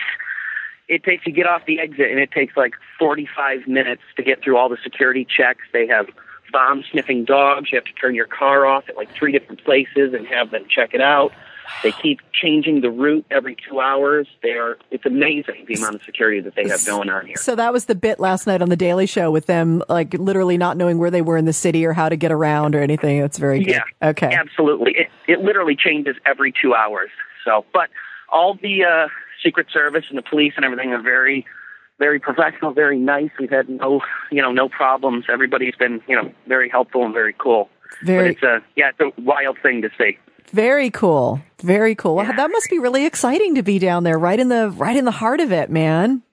[0.90, 4.44] it takes you get off the exit, and it takes like 45 minutes to get
[4.44, 5.62] through all the security checks.
[5.72, 6.08] They have
[6.52, 7.72] bomb sniffing dogs.
[7.72, 10.66] You have to turn your car off at like three different places and have them
[10.68, 11.32] check it out.
[11.84, 14.28] They keep changing the route every two hours.
[14.42, 17.36] They are it's amazing the amount of security that they have going on here.
[17.38, 20.58] So that was the bit last night on the Daily Show with them like literally
[20.58, 23.22] not knowing where they were in the city or how to get around or anything.
[23.22, 23.76] That's very good.
[23.76, 24.10] Yeah.
[24.10, 24.34] Okay.
[24.34, 24.96] Absolutely.
[24.98, 27.12] It, it literally changes every two hours.
[27.46, 27.90] So, but
[28.32, 29.08] all the uh,
[29.44, 31.46] Secret Service and the police and everything are very,
[31.98, 33.30] very professional, very nice.
[33.40, 35.26] We've had no, you know, no problems.
[35.32, 37.70] Everybody's been, you know, very helpful and very cool.
[38.04, 40.18] Very But it's a, yeah, it's a wild thing to see.
[40.52, 41.42] Very cool.
[41.62, 42.16] Very cool.
[42.16, 45.06] Well, that must be really exciting to be down there, right in the right in
[45.06, 46.24] the heart of it, man.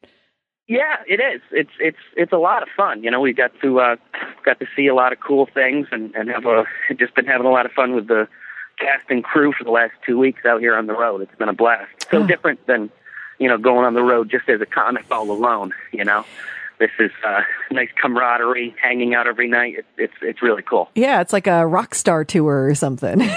[0.68, 1.42] Yeah, it is.
[1.52, 3.04] It's it's it's a lot of fun.
[3.04, 3.96] You know, we got to uh,
[4.44, 6.64] got to see a lot of cool things and and have a
[6.98, 8.26] just been having a lot of fun with the
[8.78, 11.22] cast and crew for the last two weeks out here on the road.
[11.22, 11.90] It's been a blast.
[12.10, 12.90] So different than
[13.38, 15.72] you know going on the road just as a comic all alone.
[15.92, 16.24] You know,
[16.78, 19.74] this is uh, nice camaraderie, hanging out every night.
[19.78, 20.90] It's it's it's really cool.
[20.94, 23.20] Yeah, it's like a rock star tour or something.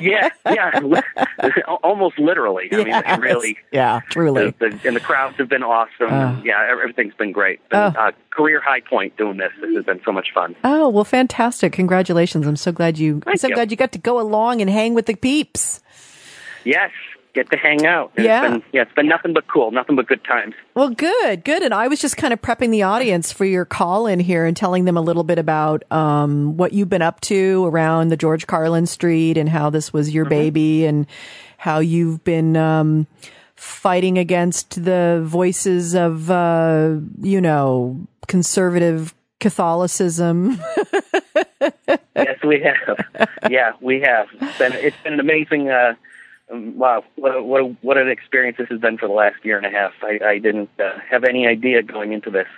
[0.00, 0.80] Yeah, yeah,
[1.82, 2.68] almost literally.
[2.72, 3.02] I mean, Yes.
[3.06, 3.58] it really.
[3.72, 4.54] Yeah, truly.
[4.58, 6.06] The, the, and the crowds have been awesome.
[6.12, 6.40] Uh.
[6.44, 7.58] yeah, everything's been great.
[7.70, 7.86] Been, Oh.
[7.98, 9.50] uh, career high point doing this.
[9.60, 10.54] This has been so much fun.
[10.62, 11.72] Oh, well, fantastic.
[11.72, 12.46] Congratulations.
[12.46, 13.54] I'm so glad you, I'm so you.
[13.54, 15.82] glad you got to go along and hang with the peeps.
[16.64, 16.90] Yes,
[17.34, 18.12] get to hang out.
[18.16, 18.42] And Yeah.
[18.44, 20.54] It's been, yeah, it's been nothing but cool, nothing but good times.
[20.74, 21.62] Well, good, good.
[21.62, 24.56] And I was just kind of prepping the audience for your call in here and
[24.56, 28.46] telling them a little bit about um, what you've been up to around the George
[28.46, 31.06] Carlin Street and how this was your baby and
[31.56, 33.06] how you've been um,
[33.54, 40.60] fighting against the voices of, uh, you know, conservative Catholicism.
[42.14, 43.28] yes, we have.
[43.50, 44.28] Yeah, we have.
[44.40, 45.70] It's been, it's been an amazing.
[45.70, 45.94] Uh,
[46.50, 49.56] wow, what a, what a, what an experience this has been for the last year
[49.56, 49.92] and a half.
[50.02, 52.48] I, I didn't uh, have any idea going into this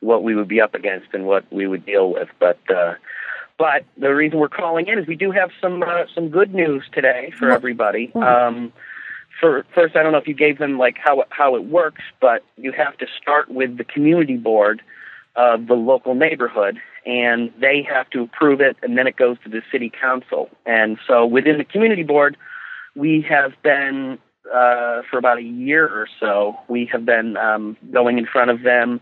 [0.00, 2.58] what we would be up against and what we would deal with, but.
[2.68, 2.94] Uh,
[3.58, 6.84] but the reason we're calling in is we do have some uh, some good news
[6.92, 8.12] today for everybody.
[8.14, 8.72] Um,
[9.40, 12.02] for first, I don't know if you gave them like how it, how it works,
[12.20, 14.80] but you have to start with the community board
[15.34, 19.48] of the local neighborhood, and they have to approve it, and then it goes to
[19.48, 20.50] the city council.
[20.66, 22.36] And so within the community board,
[22.94, 24.18] we have been
[24.52, 26.56] uh, for about a year or so.
[26.68, 29.00] We have been um, going in front of them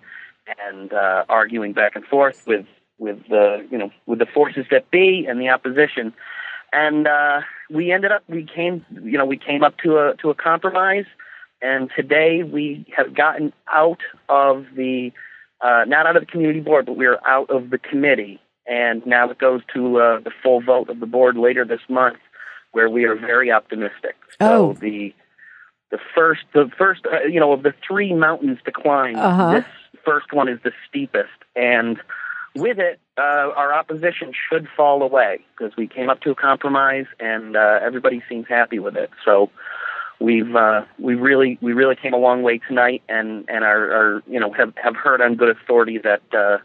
[0.68, 2.66] and uh, arguing back and forth with
[2.98, 6.12] with the you know with the forces that be and the opposition.
[6.72, 10.30] And uh, we ended up we came you know we came up to a to
[10.30, 11.06] a compromise.
[11.62, 15.10] And today we have gotten out of the
[15.60, 18.40] uh, not out of the community board, but we are out of the committee.
[18.66, 22.18] And now it goes to uh, the full vote of the board later this month,
[22.72, 24.16] where we are very optimistic.
[24.40, 24.74] Oh.
[24.74, 25.14] The
[25.90, 29.52] the first the first uh, you know of the three mountains to climb, Uh-huh.
[29.54, 29.64] this
[30.04, 32.00] first one is the steepest, and
[32.54, 33.20] with it, uh,
[33.54, 38.22] our opposition should fall away because we came up to a compromise, and uh, everybody
[38.28, 39.10] seems happy with it.
[39.24, 39.50] So
[40.20, 44.22] we've uh, we really we really came a long way tonight, and and are, are
[44.26, 46.22] you know have have heard on good authority that.
[46.32, 46.58] Uh,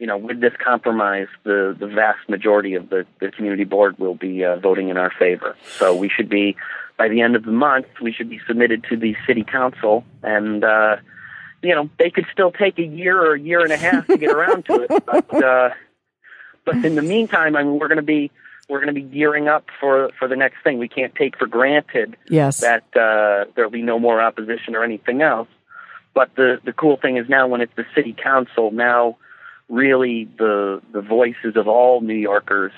[0.00, 4.14] you know, with this compromise, the, the vast majority of the, the community board will
[4.14, 5.54] be uh, voting in our favor.
[5.78, 6.56] So we should be,
[6.96, 10.64] by the end of the month, we should be submitted to the city council, and
[10.64, 10.96] uh,
[11.62, 14.16] you know, they could still take a year or a year and a half to
[14.16, 15.04] get around to it.
[15.04, 15.70] But uh,
[16.64, 18.30] but in the meantime, I mean, we're going to be
[18.70, 20.78] we're going to be gearing up for for the next thing.
[20.78, 22.60] We can't take for granted Yes.
[22.60, 25.48] that uh, there'll be no more opposition or anything else.
[26.14, 29.18] But the the cool thing is now when it's the city council, now
[29.70, 32.72] really the the voices of all New Yorkers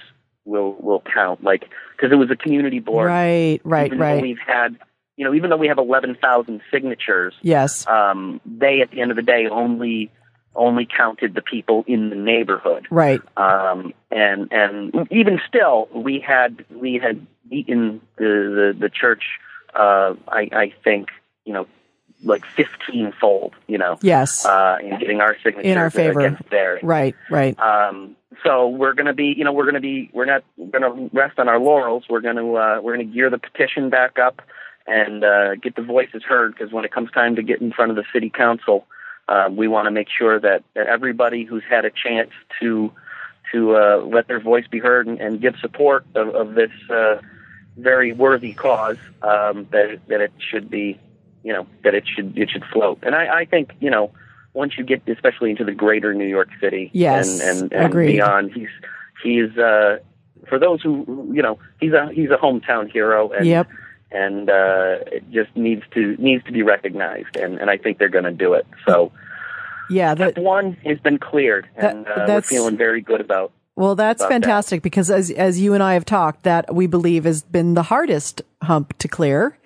[0.45, 1.43] will will count.
[1.43, 1.65] Like
[1.97, 4.23] because it was a community board, right, right, even though right.
[4.23, 4.79] we've had
[5.17, 7.87] you know even though we have eleven thousand signatures, Yes.
[7.87, 10.11] um, they at the end of the day only
[10.55, 13.21] only counted the people in the neighborhood Right.
[13.39, 19.25] um, and and even still, we had we had beaten the the, the church.
[19.75, 21.09] Uh, I, I think
[21.47, 21.67] you know,
[22.23, 23.55] like fifteen fold.
[23.67, 24.45] You know, Yes.
[24.47, 26.21] uh, in getting our signature In our favor.
[26.21, 26.81] against theirs.
[26.83, 27.59] right, right.
[27.59, 30.83] Um, so we're going to be, you know, we're going to be, we're not going
[30.83, 32.05] to rest on our laurels.
[32.09, 34.43] We're going to, uh, we're going to gear the petition back up
[34.87, 36.53] and uh, get the voices heard.
[36.55, 38.87] Because when it comes time to get in front of the city council,
[39.29, 42.93] uh, we want to make sure that, that everybody who's had a chance to
[43.53, 47.19] to uh, let their voice be heard and, and give support of, of this uh,
[47.77, 50.99] very worthy cause, um, that that it should be,
[51.43, 52.99] you know, that it should it should float.
[53.03, 54.11] And I, I think, you know,
[54.55, 58.53] once you get especially into the greater New York City Yes, and and, and beyond,
[58.53, 58.69] he's
[59.23, 59.99] he's uh,
[60.49, 63.69] for those who you know he's a he's a hometown hero and Yep.
[64.11, 68.09] and uh, it just needs to needs to be recognized and and I think they're
[68.09, 68.67] going to do it.
[68.87, 69.11] So
[69.91, 70.15] Yeah.
[70.15, 74.21] That, one has been cleared That- and uh, we're feeling very good about Well, that's
[74.21, 74.35] about that.
[74.43, 77.85] fantastic because as as you and I have talked, that we believe has been the
[77.85, 79.57] hardest hump to clear.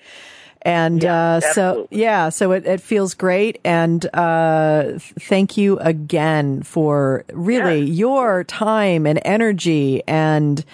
[0.66, 3.60] And uh, so, yeah, so it, it feels great.
[3.64, 10.64] And uh, thank you again for really your time and energy and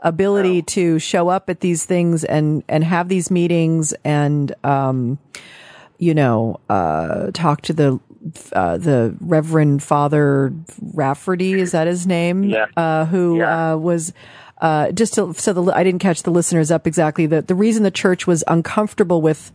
[0.00, 5.18] ability to show up at these things and, and have these meetings and, um,
[5.98, 8.00] you know, uh, talk to the
[8.54, 10.50] uh, the Reverend Father
[10.94, 12.44] Rafferty, is that his name?
[12.44, 12.66] Yeah.
[12.74, 13.74] Uh, who Yeah.
[13.74, 14.14] uh, was
[14.64, 17.26] uh, just to, so the I didn't catch the listeners up exactly.
[17.26, 19.52] The the reason the church was uncomfortable with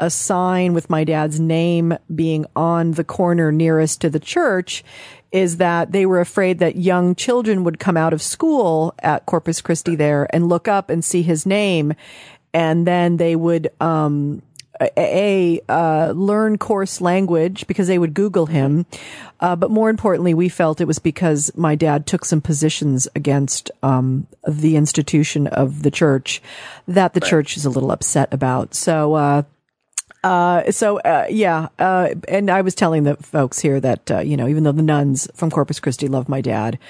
[0.00, 4.82] a sign with my dad's name being on the corner nearest to the church
[5.30, 9.60] is that they were afraid that young children would come out of school at Corpus
[9.60, 11.92] Christi there and look up and see his name,
[12.54, 14.40] and then they would um,
[14.80, 18.86] a, a uh, learn coarse language because they would Google him,
[19.40, 23.70] uh, but more importantly, we felt it was because my dad took some positions against
[23.82, 26.42] um, the institution of the church
[26.88, 28.74] that the church is a little upset about.
[28.74, 29.14] So.
[29.14, 29.42] Uh,
[30.24, 34.36] uh, so uh, yeah, uh, and I was telling the folks here that uh, you
[34.36, 36.80] know even though the nuns from Corpus Christi love my dad,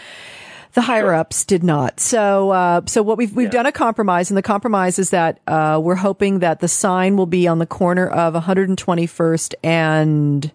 [0.76, 1.98] the higher ups did not.
[2.00, 5.80] So uh, so what we've we've done a compromise, and the compromise is that uh,
[5.82, 10.52] we're hoping that the sign will be on the corner of 121st and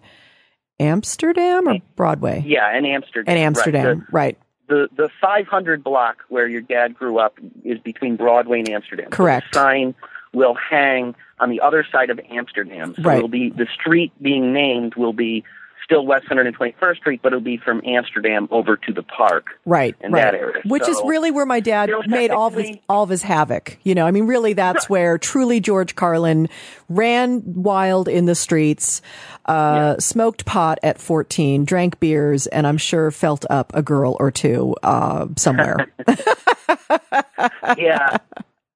[0.80, 3.46] Amsterdam or Broadway yeah in Amsterdam and Right.
[3.46, 4.38] Amsterdam, right?
[4.68, 9.06] the the 500 block where your dad grew up is between Broadway and Amsterdam.
[9.10, 9.52] So Correct.
[9.52, 9.94] the sign
[10.32, 12.94] will hang on the other side of Amsterdam.
[12.96, 13.16] So Right.
[13.18, 15.44] it'll be the street being named will be
[15.92, 19.46] still West 121st Street, but it'll be from Amsterdam over to the park.
[19.64, 20.22] Right, in right.
[20.22, 20.62] that area.
[20.64, 23.78] Which is really where my dad made all of his all of his havoc.
[23.82, 26.48] You know, I mean, really, that's where truly George Carlin
[26.88, 29.02] ran wild in the streets,
[29.46, 34.30] uh, smoked pot at fourteen, drank beers, and I'm sure felt up a girl or
[34.30, 35.92] two uh, somewhere.
[37.76, 38.18] yeah.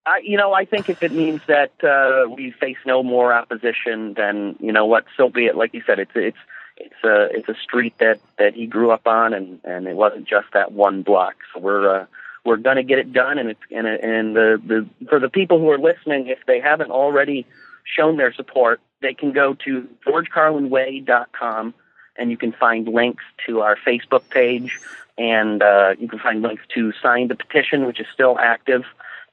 [0.06, 4.14] I, you know, I think if it means that uh, we face no more opposition,
[4.16, 5.56] then you know what, so be it.
[5.56, 6.36] Like you said, it's it's
[6.76, 10.28] it's a it's a street that that he grew up on, and and it wasn't
[10.28, 11.34] just that one block.
[11.52, 12.06] So we're uh,
[12.44, 15.70] we're gonna get it done, and it's and and the the for the people who
[15.70, 17.46] are listening, if they haven't already
[17.84, 21.74] shown their support, they can go to georgecarlinway.com
[22.18, 24.78] and you can find links to our Facebook page,
[25.18, 28.84] and uh, you can find links to sign the petition, which is still active.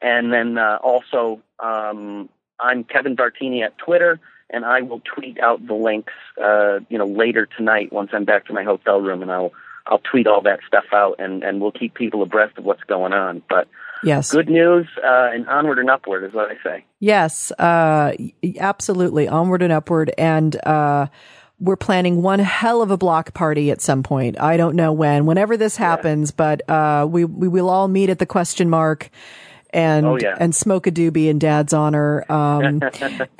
[0.01, 2.29] And then uh, also, um,
[2.59, 4.19] I'm Kevin Bartini at Twitter,
[4.53, 8.45] and I will tweet out the links, uh, you know, later tonight once I'm back
[8.45, 9.51] to my hotel room, and I'll
[9.85, 13.11] I'll tweet all that stuff out, and and we'll keep people abreast of what's going
[13.11, 13.41] on.
[13.49, 13.67] But
[14.03, 16.85] yes, good news, uh, and onward and upward is what I say.
[16.99, 18.13] yes, uh,
[18.59, 21.07] absolutely, onward and upward, and uh,
[21.59, 24.39] we're planning one hell of a block party at some point.
[24.39, 28.19] I don't know when, whenever this happens, but uh, we we will all meet at
[28.19, 29.09] the question mark
[29.73, 30.37] and Oh, yeah.
[30.39, 32.23] and smoke a doobie in Dad's honor.
[32.31, 32.81] Um,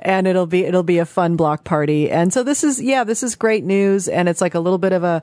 [0.00, 2.10] and it'll be it'll be a fun block party.
[2.10, 4.92] And so this is yeah, this is great news, and it's like a little bit
[4.92, 5.22] of a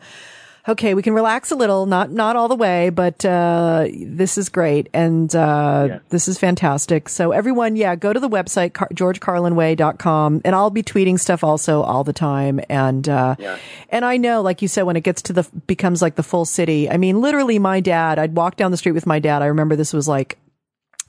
[0.68, 4.50] okay, we can relax a little, not not all the way, but uh, this is
[4.50, 6.00] great, and uh, Yeah.
[6.10, 7.10] this is fantastic.
[7.10, 11.82] So everyone, yeah, go to the website car- georgecarlinway.com, and I'll be tweeting stuff also
[11.82, 12.60] all the time.
[12.70, 13.58] And uh, Yeah.
[13.90, 16.46] and I know, like you said, when it gets to the becomes like the full
[16.46, 16.90] city.
[16.90, 18.20] I mean, literally, my dad.
[18.20, 19.42] I'd walk down the street with my dad.
[19.42, 20.38] I remember this was like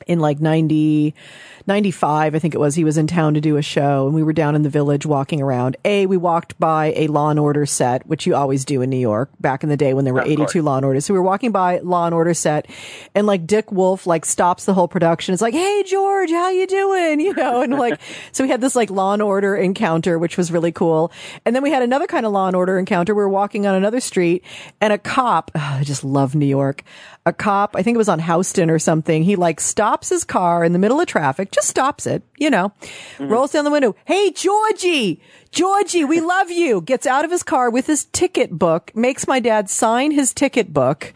[0.07, 1.15] in like 90,
[1.67, 4.23] 95, I think it was, he was in town to do a show and we
[4.23, 5.77] were down in the village walking around.
[5.85, 8.97] A, we walked by a Law and Order set, which you always do in New
[8.99, 10.55] York back in the day when there were Of 82 course.
[10.57, 11.07] Law and Orders.
[11.07, 12.67] So we were walking by Law and Order set
[13.15, 15.33] and like Dick Wolf like stops the whole production.
[15.33, 17.21] It's like, Hey, George, how you doing?
[17.23, 18.01] You know, and like,
[18.33, 21.13] so we had this like Law and Order encounter, which was really cool.
[21.45, 23.15] And then we had another kind of Law and Order encounter.
[23.15, 24.43] We were walking on another street
[24.81, 26.83] and a cop, oh, I just love New York.
[27.25, 29.23] A cop, I think it was on Houston or something.
[29.23, 32.73] He like stops his car in the middle of traffic, just stops it, you know,
[33.21, 33.95] rolls down the window.
[34.05, 35.21] Hey, Georgie,
[35.53, 36.81] Georgie, we love you.
[36.81, 40.73] Gets out of his car with his ticket book, makes my dad sign his ticket
[40.73, 41.15] book.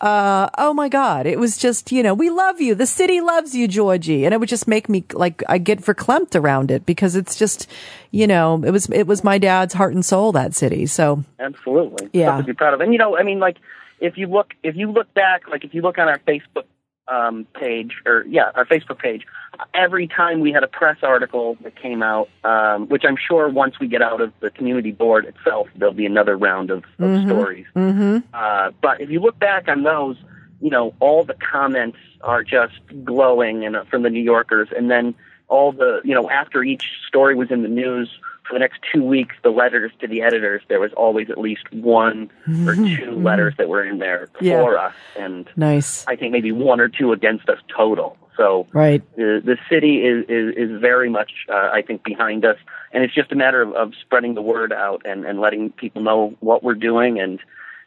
[0.00, 1.24] Uh, oh my God.
[1.24, 2.74] It was just, you know, we love you.
[2.74, 4.24] The city loves you, Georgie.
[4.24, 7.68] And it would just make me like, I get verklempt around it because it's just,
[8.10, 10.86] you know, it was, it was my dad's heart and soul, that city.
[10.86, 12.10] So Absolutely.
[12.12, 12.36] Yeah.
[12.36, 12.80] To be proud of.
[12.80, 13.56] And you know, I mean, like
[14.00, 16.64] if you look, if you look back, like if you look on our Facebook
[17.06, 19.26] um, page, or yeah, our Facebook page,
[19.74, 23.78] every time we had a press article that came out, um, which I'm sure once
[23.78, 27.66] we get out of the community board itself, there'll be another round of, of stories.
[27.74, 30.16] hmm Uh, but if you look back on those,
[30.60, 32.74] you know, all the comments are just
[33.04, 35.14] glowing and uh, from the New Yorkers, and then
[35.48, 38.08] all the, you know, after each story was in the news
[38.46, 41.72] for the next two weeks, the letters to the editors, there was always at least
[41.72, 42.30] one
[42.66, 44.60] or two letters that were in there Yeah.
[44.60, 46.04] for us, and nice.
[46.06, 48.16] I think maybe one or two against us total.
[48.36, 49.02] So Right.
[49.16, 52.58] the the city is is, is very much uh, I think behind us,
[52.92, 56.02] and it's just a matter of, of spreading the word out and, and letting people
[56.02, 57.38] know what we're doing and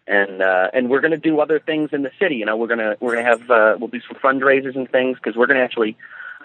[0.07, 2.35] and uh, and we're going to do other things in the city.
[2.35, 5.35] You know, we're gonna we're gonna have uh, we'll do some fundraisers and things because
[5.35, 5.97] we're going to actually,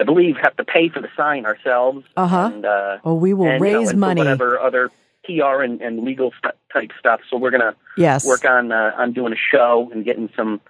[0.03, 2.05] I believe, have to pay for the sign ourselves.
[2.17, 2.51] Uh-huh.
[2.53, 4.19] And, uh, Oh, we will and, you know, raise and for money.
[4.21, 4.91] whatever other
[5.25, 7.21] PR and, and legal st- type stuff.
[7.31, 8.25] So we're gonna Yes.
[8.27, 10.61] work on uh, on doing a show and getting some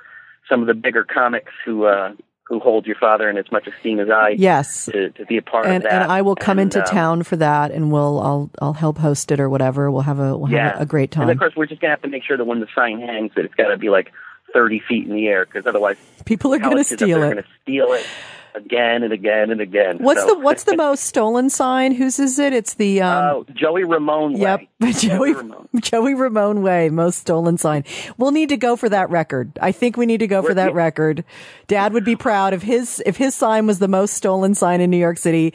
[0.49, 2.13] some of the bigger comics who uh,
[2.45, 4.87] who hold your father in as much esteem as I Yes.
[4.93, 6.03] to, to be a part and of that.
[6.03, 8.99] and I will come And, into um, town for that, and we'll I'll I'll help
[8.99, 9.91] host it or whatever.
[9.91, 11.31] We'll have a we'll Yeah, have a, great And time.
[11.31, 13.47] of course, we're just gonna have to make sure that when the sign hangs, that
[13.47, 14.13] it's got to be like
[14.53, 17.31] thirty feet in the air, because otherwise, People are going to steal it.
[17.33, 18.07] Going to steal it
[18.55, 19.99] again and again and again.
[20.01, 21.93] What's So- the what's the most stolen sign?
[21.93, 22.53] Whose is it?
[22.53, 23.25] It's the um.
[23.25, 24.37] Oh, Joey Ramone.
[24.37, 24.93] Yep, Way.
[24.93, 25.69] Joey Ramone.
[25.81, 27.85] Joey Ramone Way, most stolen sign.
[28.19, 29.53] We'll need to go for that record.
[29.61, 31.25] I think we need to go for We're- that record.
[31.69, 34.91] Dad would be proud if his if his sign was the most stolen sign in
[34.91, 35.55] New York City.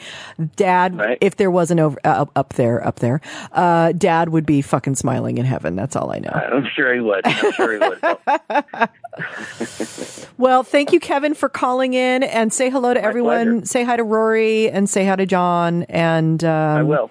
[0.56, 1.18] Dad, Right.
[1.22, 3.22] if there was an over uh, up there, up there,
[3.52, 5.76] uh, Dad would be fucking smiling in heaven.
[5.76, 6.32] That's all I know.
[6.32, 7.22] I'm sure he would.
[7.26, 8.90] I'm sure he would.
[10.38, 13.54] Well, thank you, Kevin, for calling in and say hello to everyone.
[13.62, 13.66] pleasure.
[13.66, 17.10] Say hi to Rory and say hi to John and um, I will.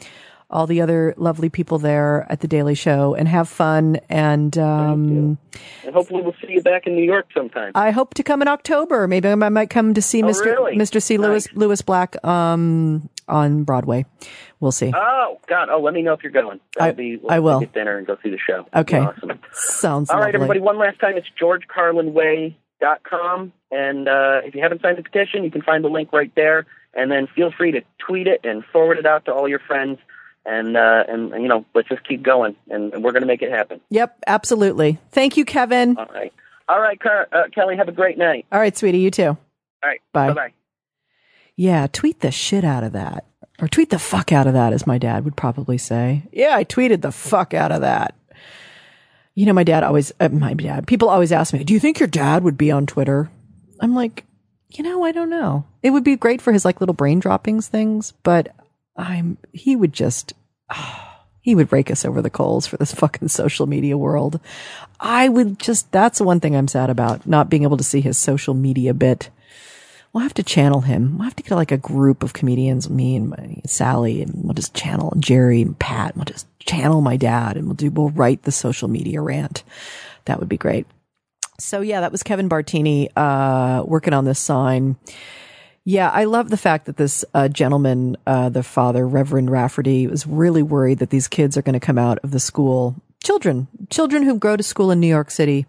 [0.49, 3.99] All the other lovely people there at the Daily Show and have fun.
[4.09, 5.38] And um,
[5.84, 7.72] And hopefully, we'll see you back in New York sometime.
[7.74, 9.09] I hope to come in October.
[9.09, 10.44] Maybe I might come to see Oh, Mr.
[10.47, 10.76] really?
[10.76, 11.03] Mr.
[11.03, 11.18] C.
[11.18, 11.57] Lewis Nice.
[11.57, 14.07] Lewis Black um, on Broadway.
[14.61, 14.92] We'll see.
[14.97, 15.68] Oh God!
[15.70, 16.61] Oh, let me know if you're going.
[16.78, 17.61] I- That'll be, we'll I will.
[17.61, 18.66] Get dinner and go see the show.
[18.74, 19.01] Okay.
[19.01, 19.38] Awesome.
[19.53, 20.34] Sounds All right, lovely.
[20.36, 20.61] everybody.
[20.61, 23.53] One last time, it's georgecarlinway.com.
[23.70, 26.66] And uh, if you haven't signed the petition, you can find the link right there.
[26.94, 29.99] And then feel free to tweet it and forward it out to all your friends.
[30.49, 32.55] And, uh, and you know, let's just keep going.
[32.70, 33.80] And, and we're going to make it happen.
[33.90, 34.99] Yep, absolutely.
[35.11, 35.97] Thank you, Kevin.
[35.99, 36.32] All right.
[36.68, 38.47] All right, Car- uh, Kelly, have a great night.
[38.51, 39.28] All right, sweetie, you too.
[39.28, 39.38] All
[39.84, 40.01] right.
[40.12, 40.28] Bye.
[40.28, 40.53] Bye-bye.
[41.57, 43.24] Yeah, tweet the shit out of that.
[43.61, 46.24] Or tweet the fuck out of that, as my dad would probably say.
[46.32, 48.14] Yeah, I tweeted the fuck out of that.
[49.34, 52.01] You know, my dad always, uh, my dad, people always ask me, do you think
[52.01, 53.30] your dad would be on Twitter?
[53.80, 54.24] I'm like,
[54.70, 55.64] you know, I don't know.
[55.82, 58.55] It would be great for his like little brain droppings things, but
[58.97, 60.32] I'm, he would just,
[61.40, 64.40] he would rake us over the coals for this fucking social media world.
[64.99, 68.01] I would just, that's the one thing I'm sad about, not being able to see
[68.01, 69.30] his social media bit.
[70.12, 71.18] We'll have to channel him.
[71.18, 74.55] We'll have to get like a group of comedians, me and my, Sally, and we'll
[74.55, 76.14] just channel Jerry and Pat.
[76.14, 77.90] And we'll just channel my dad, and we'll do.
[77.90, 79.62] We'll write the social media rant.
[80.24, 80.86] That would be great.
[81.59, 84.97] So yeah, that was Kevin Bartini uh, working on this sign.
[85.89, 90.26] Yeah, I love the fact that this uh, gentleman, uh, the father, Reverend Rafferty, was
[90.26, 92.97] really worried that these kids are going to come out of the school.
[93.22, 95.64] Children, children who go to school in New York City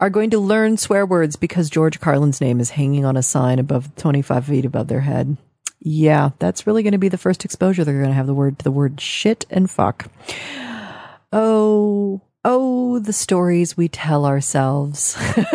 [0.00, 3.60] are going to learn swear words because George Carlin's name is hanging on a sign
[3.60, 5.36] above 25 feet above their head.
[5.78, 8.58] Yeah, that's really going to be the first exposure they're going to have the word
[8.58, 10.10] the word shit and fuck.
[11.32, 15.16] Oh, oh, the stories we tell ourselves.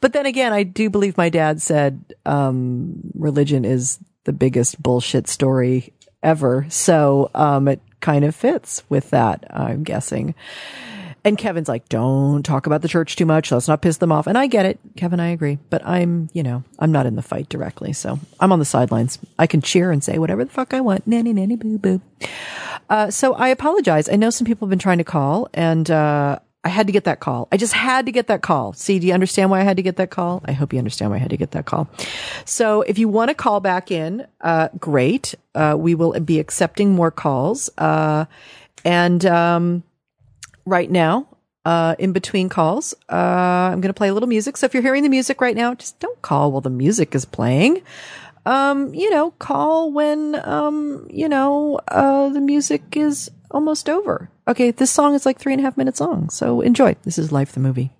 [0.00, 5.28] but then again, I do believe my dad said um, religion is the biggest bullshit
[5.28, 6.66] story ever.
[6.68, 10.34] So um, it kind of fits with that, I'm guessing.
[11.24, 13.50] And Kevin's like, don't talk about the church too much.
[13.50, 14.26] Let's not piss them off.
[14.26, 15.58] And I get it, Kevin, I agree.
[15.70, 17.92] But I'm, you know, I'm not in the fight directly.
[17.92, 19.18] So I'm on the sidelines.
[19.38, 21.06] I can cheer and say whatever the fuck I want.
[21.06, 22.00] Nanny, nanny, boo, boo.
[22.88, 24.08] Uh, so I apologize.
[24.08, 27.04] I know some people have been trying to call and, uh, I had to get
[27.04, 27.48] that call.
[27.52, 28.72] I just had to get that call.
[28.72, 30.42] See, do you understand why I had to get that call?
[30.44, 31.88] I hope you understand why I had to get that call.
[32.44, 35.34] So if you want to call back in, uh, great.
[35.54, 37.70] Uh, we will be accepting more calls.
[37.78, 38.26] Uh,
[38.84, 39.82] and, um,
[40.68, 41.26] right now,
[41.64, 43.14] uh, in between calls, uh,
[43.72, 44.56] I'm going to play a little music.
[44.56, 47.24] So if you're hearing the music right now, just don't call while the music is
[47.24, 47.82] playing.
[48.46, 54.30] Um, you know, call when, um, you know, uh, the music is almost over.
[54.46, 56.96] Okay, this song is like three and a half minutes long, so enjoy.
[57.02, 57.92] This is Life the Movie.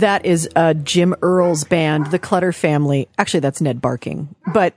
[0.00, 3.08] That is uh, Jim Earl's band, The Clutter Family.
[3.16, 4.74] Actually, that's Ned Barking, but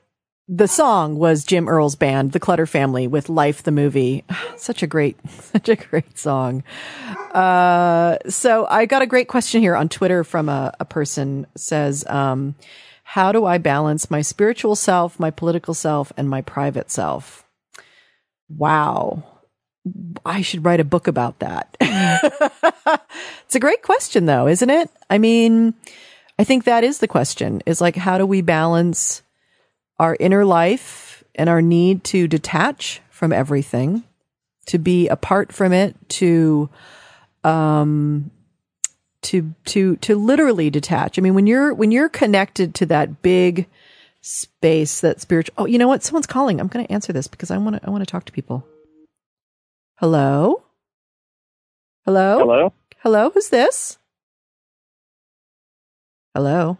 [0.47, 4.23] the song was Jim Earl's band, The Clutter Family, with Life the movie.
[4.55, 6.63] Such a great, such a great song.
[7.33, 12.05] Uh, so I got a great question here on Twitter from a, a person says,
[12.07, 12.55] um,
[13.03, 17.45] how do I balance my spiritual self, my political self, and my private self?
[18.47, 19.38] Wow.
[20.25, 21.75] I should write a book about that.
[23.45, 24.89] it's a great question though, isn't it?
[25.09, 25.73] I mean,
[26.37, 29.23] I think that is the question is like, how do we balance
[29.99, 34.03] our inner life and our need to detach from everything,
[34.67, 36.69] to be apart from it, to,
[37.43, 38.31] um,
[39.21, 41.19] to, to, to literally detach.
[41.19, 43.67] I mean, when you're, when you're connected to that big
[44.21, 46.03] space, that spiritual, oh, you know what?
[46.03, 46.59] Someone's calling.
[46.59, 48.65] I'm going to answer this because I want to, I want to talk to people.
[49.99, 50.63] Hello?
[52.05, 52.39] Hello?
[52.39, 52.73] Hello?
[52.99, 53.31] Hello?
[53.31, 53.97] Who's this?
[56.33, 56.77] Hello?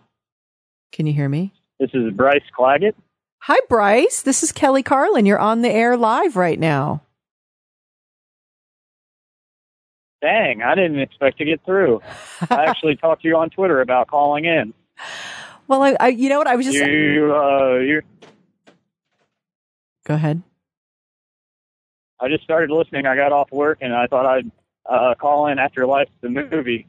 [0.93, 1.51] Can you hear me?
[1.82, 2.93] This is Bryce Claggett.
[3.39, 4.22] Hi, Bryce.
[4.22, 5.26] This is Kelly Carlin.
[5.26, 7.01] You're on the air live right now.
[10.22, 11.99] Dang, I didn't expect to get through.
[12.49, 14.74] I actually talked to you on Twitter about calling in.
[15.67, 16.47] Well, I, I you know what?
[16.47, 16.78] I was just.
[16.78, 18.01] You, uh, you,
[20.05, 20.41] Go ahead.
[22.22, 23.05] I just started listening.
[23.05, 24.51] I got off work and I thought I'd
[24.89, 26.88] uh, call in after Life the movie.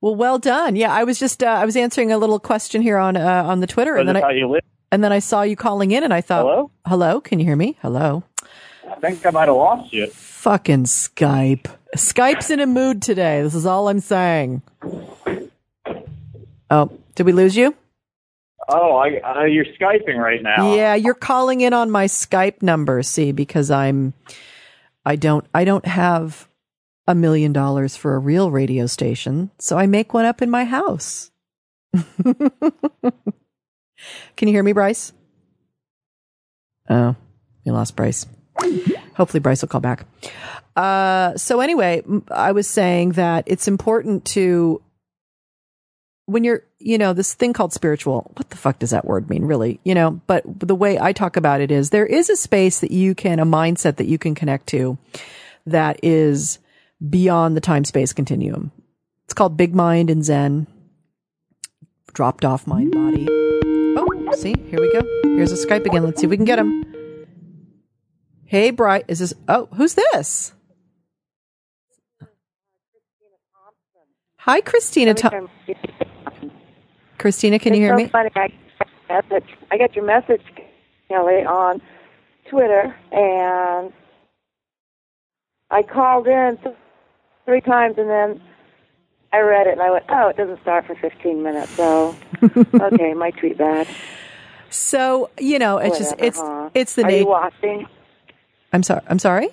[0.00, 0.76] Well, well done.
[0.76, 3.60] Yeah, I was just uh, I was answering a little question here on uh, on
[3.60, 4.58] the Twitter, Was and then I you
[4.90, 6.70] and then I saw you calling in, and I thought, Hello?
[6.86, 7.78] hello, can you hear me?
[7.82, 8.24] Hello,
[8.90, 10.08] I think I might have lost you.
[10.08, 11.66] fucking Skype.
[11.96, 13.42] Skype's in a mood today.
[13.42, 14.62] This is all I'm saying.
[16.70, 17.74] Oh, did we lose you?
[18.68, 20.74] Oh, I, uh, you're Skyping right now.
[20.74, 24.14] Yeah, you're calling in on my Skype number, see, because I'm
[25.04, 26.48] I don't I don't have
[27.06, 30.64] a million dollars for a real radio station, so I make one up in my
[30.64, 31.30] house.
[34.36, 35.12] Can you hear me, Bryce?
[36.88, 37.16] Oh,
[37.64, 38.26] we lost Bryce.
[39.14, 40.06] Hopefully Bryce will call back.
[40.76, 44.80] Uh, so anyway, I was saying that it's important to
[46.26, 49.44] when you're, you know, this thing called spiritual, what the fuck does that word mean,
[49.44, 49.80] really?
[49.84, 52.90] You know, but the way I talk about it is there is a space that
[52.90, 54.98] you can, a mindset that you can connect to
[55.66, 56.58] that is
[57.08, 58.70] beyond the time space continuum.
[59.24, 60.66] It's called big mind and Zen,
[62.12, 63.26] dropped off mind body.
[63.30, 65.02] Oh, see, here we go.
[65.24, 66.04] Here's a Skype again.
[66.04, 66.84] Let's see if we can get him.
[68.44, 70.52] Hey, Bright, is this, oh, who's this?
[74.38, 75.14] Hi, Christina.
[75.14, 75.48] Thom-
[77.22, 78.06] Christina, can you hear it's me?
[78.06, 78.30] so funny.
[78.34, 78.50] I got,
[79.08, 79.58] your message.
[79.70, 80.42] I got your message,
[81.06, 81.80] Kelly, on
[82.50, 83.92] Twitter, and
[85.70, 86.58] I called in
[87.44, 88.42] three times, and then
[89.32, 92.16] I read it, and I went, "Oh, it doesn't start for 15 minutes." So,
[92.74, 93.86] okay, my tweet bad.
[94.70, 96.70] So, you know, it's just, it's, huh?
[96.74, 97.28] it's the Are you nature.
[97.28, 97.86] watching?
[98.72, 99.02] I'm sorry.
[99.06, 99.48] I'm sorry.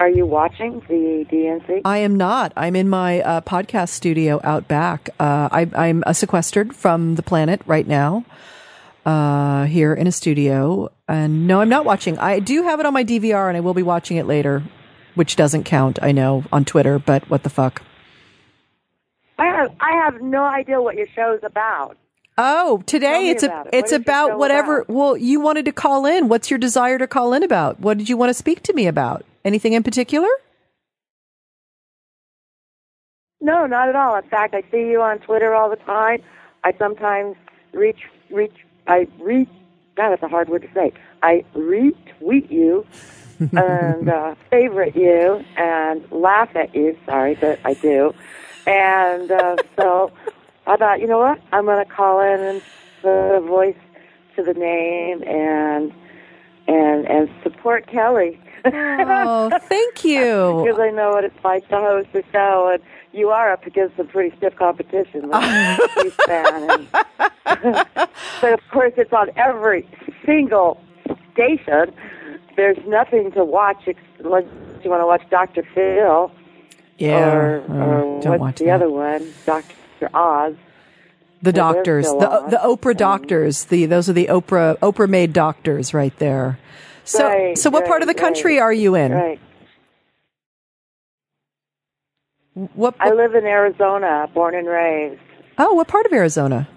[0.00, 1.82] Are you watching the DNC?
[1.84, 2.54] I am not.
[2.56, 5.10] I'm in my uh, podcast studio out back.
[5.20, 8.24] Uh, I, I'm uh, sequestered from the planet right now,
[9.04, 10.90] uh, here in a studio.
[11.06, 12.18] And no, I'm not watching.
[12.18, 14.62] I do have it on my DVR, and I will be watching it later,
[15.16, 15.98] which doesn't count.
[16.00, 17.82] I know on Twitter, but what the fuck?
[19.38, 21.98] I have I have no idea what your show's about.
[22.38, 23.74] Oh, today it's a, about it.
[23.74, 24.80] it's is about whatever.
[24.80, 24.94] about?
[24.94, 26.28] Well, you wanted to call in.
[26.28, 27.80] What's your desire to call in about?
[27.80, 29.26] What did you want to speak to me about?
[29.44, 30.28] Anything in particular?
[33.40, 34.16] No, not at all.
[34.16, 36.22] In fact, I see you on Twitter all the time.
[36.62, 37.36] I sometimes
[37.72, 38.54] reach, reach,
[38.86, 39.48] I reach.
[39.96, 40.92] God, that's a hard word to say.
[41.22, 42.86] I retweet you
[43.52, 46.96] and uh, favorite you and laugh at you.
[47.06, 48.14] Sorry, but I do.
[48.66, 50.12] And uh, so
[50.66, 51.40] I thought, you know what?
[51.52, 52.62] I'm going to call in and
[53.00, 53.76] put a voice
[54.36, 55.92] to the name and
[56.68, 58.38] and and support Kelly.
[58.64, 60.62] Oh, thank you.
[60.64, 62.82] because I know what it's like to host a show, and
[63.12, 65.30] you are up against some pretty stiff competition.
[66.28, 66.86] And
[68.42, 69.88] but of course, it's on every
[70.24, 70.80] single
[71.32, 71.92] station.
[72.56, 73.88] There's nothing to watch
[74.18, 74.44] unless
[74.84, 75.62] you want to watch Dr.
[75.74, 76.30] Phil
[76.98, 77.18] Yeah.
[77.32, 78.74] or, oh, or don't what's watch the that.
[78.74, 79.74] other one, Dr.
[80.14, 80.54] Oz.
[81.42, 82.50] The Well, doctors, the on.
[82.50, 82.98] the Oprah mm-hmm.
[82.98, 86.58] doctors, the those are the Oprah Oprah made doctors right there.
[87.04, 88.62] So Right, so what part of the country right.
[88.62, 89.12] are you in?
[89.12, 89.40] Right.
[92.74, 95.20] What I live in Arizona, born and raised.
[95.56, 96.68] Oh, what part of Arizona?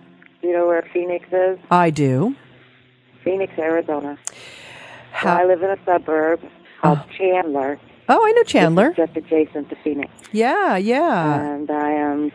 [0.41, 1.57] Do you know where Phoenix is?
[1.72, 2.36] I do.
[3.24, 4.18] Phoenix, Arizona.
[5.11, 6.49] How, I live in a suburb oh.
[6.82, 7.05] called Oh.
[7.18, 7.80] Chandler.
[8.09, 8.93] Oh, I know Chandler.
[8.93, 10.11] Just adjacent to Phoenix.
[10.32, 11.39] Yeah, yeah.
[11.53, 12.32] And I am.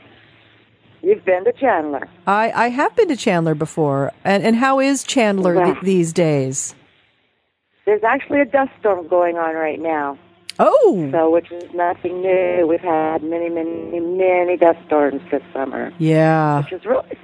[1.02, 2.08] You've been to Chandler.
[2.26, 4.12] I, I have been to Chandler before.
[4.24, 6.74] And, and how is Chandler th- these days?
[7.86, 10.18] There's actually a dust storm going on right now.
[10.58, 12.66] Oh, So, which is nothing new.
[12.68, 16.62] We've had many, many, many dust storms this summer, yeah.
[16.64, 17.16] which is really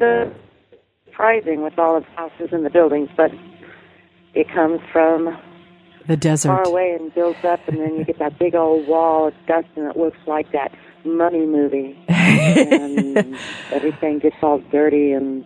[1.09, 3.09] surprising with all of the houses and the buildings.
[3.17, 3.33] But
[4.35, 5.37] it comes from
[6.07, 6.49] The desert.
[6.49, 9.67] far away and builds up, and then you get that big old wall of dust,
[9.75, 10.73] and it looks like that
[11.05, 11.99] mummy movie.
[12.39, 13.37] and
[13.73, 15.45] everything gets all dirty, and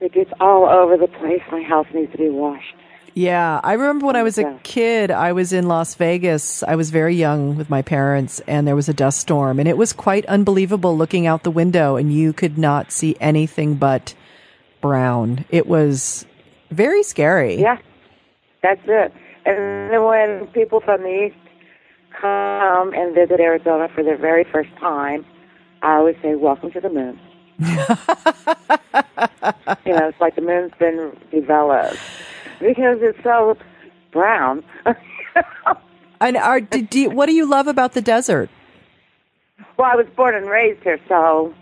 [0.00, 1.42] it gets all over the place.
[1.50, 2.74] My house needs to be washed.
[3.14, 6.62] Yeah, I remember when I was a kid, I was in Las Vegas.
[6.62, 9.76] I was very young with my parents, and there was a dust storm, and it
[9.76, 14.14] was quite unbelievable looking out the window, and you could not see anything but
[14.80, 15.44] brown.
[15.50, 16.24] It was
[16.70, 17.60] very scary.
[17.60, 17.78] Yeah,
[18.62, 19.12] that's it.
[19.44, 21.36] And then when people from the east
[22.20, 25.24] come and visit Arizona for their very first time,
[25.82, 27.18] I always say, "Welcome to the moon."
[27.58, 27.66] you
[29.92, 31.98] know, it's like the moon's been developed
[32.60, 33.56] because it's so
[34.12, 34.64] brown.
[36.22, 38.50] And are, do, do, you- what do you love about the desert?
[39.78, 41.54] Well, I was born and raised here, so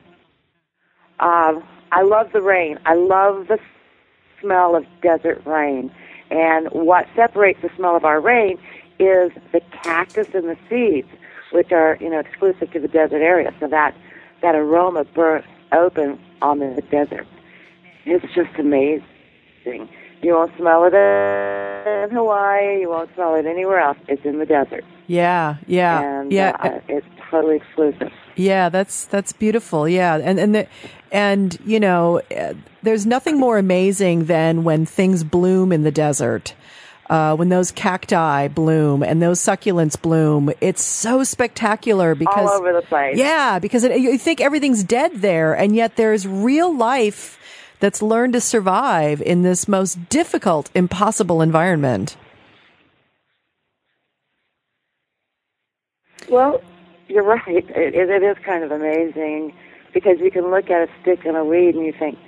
[1.20, 1.62] um,
[1.92, 2.76] I love the rain.
[2.84, 3.58] I love the
[4.40, 5.92] smell of desert rain.
[6.32, 8.58] And what separates the smell of our rain
[8.98, 11.08] is the cactus and the seeds,
[11.52, 13.54] which are you know exclusive to the desert area.
[13.60, 13.94] So that
[14.42, 17.26] that aroma bursts open on the desert.
[18.04, 19.88] It's just amazing.
[20.22, 22.80] You won't smell it in Hawaii.
[22.80, 23.98] You won't smell it anywhere else.
[24.08, 26.56] It's in the desert, Yeah, yeah, and yeah.
[26.58, 28.10] uh, it's totally exclusive.
[28.34, 29.88] Yeah, that's that's beautiful.
[29.88, 30.66] Yeah, and and the,
[31.12, 36.54] and you know, uh, there's nothing more amazing than when things bloom in the desert.
[37.08, 42.72] Uh, when those cacti bloom and those succulents bloom, it's so spectacular because all over
[42.74, 43.16] the place.
[43.16, 47.38] yeah, because it, you think everything's dead there, and yet there's real life
[47.80, 52.16] that's learned to survive in this most difficult, impossible environment.
[56.28, 56.60] Well,
[57.08, 57.42] you're right.
[57.48, 59.54] It, it, it is kind of amazing
[59.94, 62.18] because you can look at a stick and a weed and you think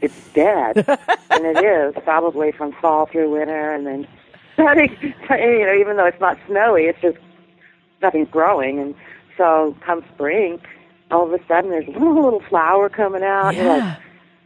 [0.00, 0.76] it's dead,
[1.30, 4.08] and it is probably from fall through winter, and then
[4.54, 4.96] starting.
[5.30, 7.18] You know, even though it's not snowy, it's just
[8.02, 8.94] nothing's growing, and
[9.36, 10.60] so come spring,
[11.10, 13.54] all of a sudden there's a little, little flower coming out.
[13.54, 13.96] Like, Yeah.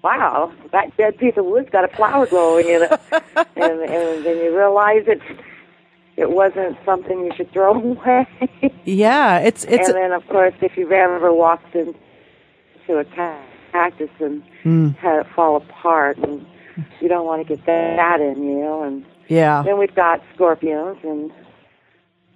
[0.03, 2.93] wow, that dead piece of wood's got a flower growing in it,
[3.57, 5.23] and, and then you realize it's
[6.17, 8.27] it wasn't something you should throw away.
[8.85, 11.95] Yeah, it's it's and then, of course, if you've ever walked into
[12.99, 13.05] a
[13.73, 14.97] cactus and Mm.
[14.97, 16.45] had it fall apart, and
[17.01, 18.83] you don't want to get that in you.
[18.83, 19.63] And yeah.
[19.63, 21.31] then we've got scorpions, and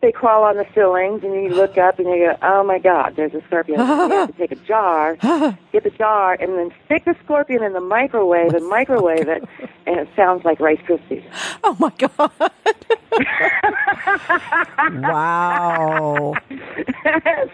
[0.03, 3.16] they crawl on the ceilings, and you look up and you go, "Oh my God,
[3.16, 5.16] there's a scorpion!" You have to take a jar,
[5.72, 9.45] get the jar, and then stick the scorpion in the microwave and microwave it,
[9.86, 11.24] and it sounds like Rice Krispies.
[11.62, 12.32] Oh my god!
[15.03, 16.34] wow,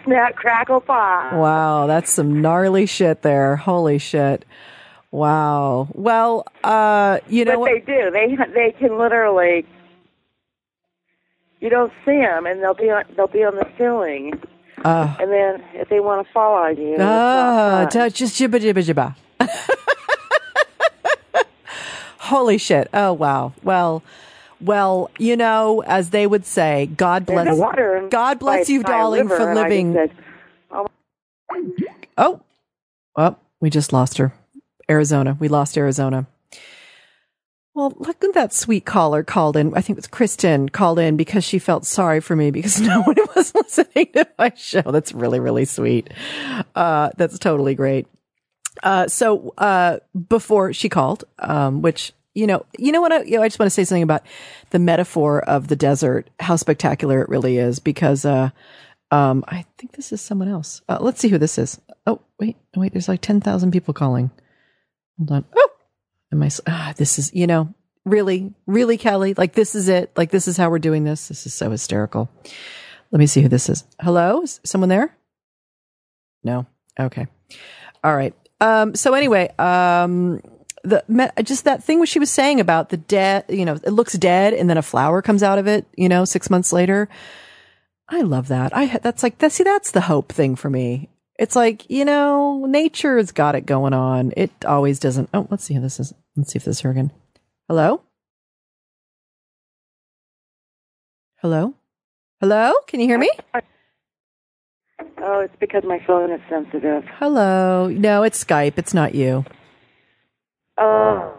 [0.05, 1.33] Snap, crackle, pop.
[1.33, 3.57] wow, that's some gnarly shit there.
[3.57, 4.45] Holy shit!
[5.11, 5.87] Wow.
[5.93, 7.71] Well, uh, you know but what?
[7.71, 8.11] they do.
[8.11, 9.65] They they can literally.
[11.59, 14.39] You don't see them, and they'll be on they'll be on the ceiling,
[14.83, 18.09] Uh, and then if they want to fall on you, ah, fun.
[18.11, 19.39] just jibba jibba jibba.
[22.19, 22.89] Holy shit!
[22.93, 23.53] Oh wow.
[23.63, 24.03] Well,
[24.61, 27.47] well, you know, as they would say, God bless.
[27.47, 29.93] no God bless you, darling, for and I just living.
[29.93, 30.11] said,
[32.17, 32.41] Oh,
[33.15, 34.33] oh, we just lost her.
[34.89, 35.37] Arizona.
[35.39, 36.27] We lost Arizona.
[37.77, 39.71] Well, look at that sweet caller called in.
[39.75, 43.03] I think it was Kristen called in because she felt sorry for me because no
[43.03, 44.81] one was listening to my show.
[44.81, 46.11] That's really, really sweet.
[46.75, 48.07] Uh, that's totally great.
[48.81, 53.11] Uh, so, uh, before she called, um, which, you know, you know what?
[53.11, 54.23] I, you know, I just want to say something about
[54.71, 58.49] the metaphor of the desert, how spectacular it really is because, uh,
[59.11, 60.81] um, I think this is someone else.
[60.89, 61.79] Uh, let's see who this is.
[62.07, 64.31] Oh, wait, wait, there's like 10,000 people calling.
[65.17, 65.45] Hold on.
[65.55, 65.69] Oh,
[66.31, 66.49] am I?
[66.67, 67.73] ah, this is, you know,
[68.05, 70.11] really, really, Kelly, like this is it.
[70.15, 71.27] Like this is how we're doing this.
[71.27, 72.29] This is so hysterical.
[73.11, 73.83] Let me see who this is.
[74.01, 74.41] Hello?
[74.41, 75.15] Is someone there?
[76.43, 76.65] No.
[76.99, 77.27] Okay.
[78.03, 78.33] All right.
[78.59, 80.41] Um, so anyway, um,
[80.83, 81.03] the
[81.43, 84.53] just that thing what she was saying about the dead, you know, it looks dead
[84.53, 87.09] and then a flower comes out of it, you know, six months later.
[88.09, 88.75] I love that.
[88.75, 89.51] I that's like that.
[89.51, 91.09] See, that's the hope thing for me.
[91.37, 94.33] It's like you know, nature's got it going on.
[94.35, 95.29] It always doesn't.
[95.33, 96.13] Oh, let's see who this is.
[96.35, 97.11] Let's see if this is her again.
[97.67, 98.01] Hello.
[101.41, 101.73] Hello.
[102.39, 102.73] Hello?
[102.87, 103.29] Can you hear me?
[105.19, 107.03] Oh, it's because my phone is sensitive.
[107.19, 107.87] Hello.
[107.87, 108.73] No, it's Skype.
[108.77, 109.45] It's not you.
[110.77, 111.33] Oh,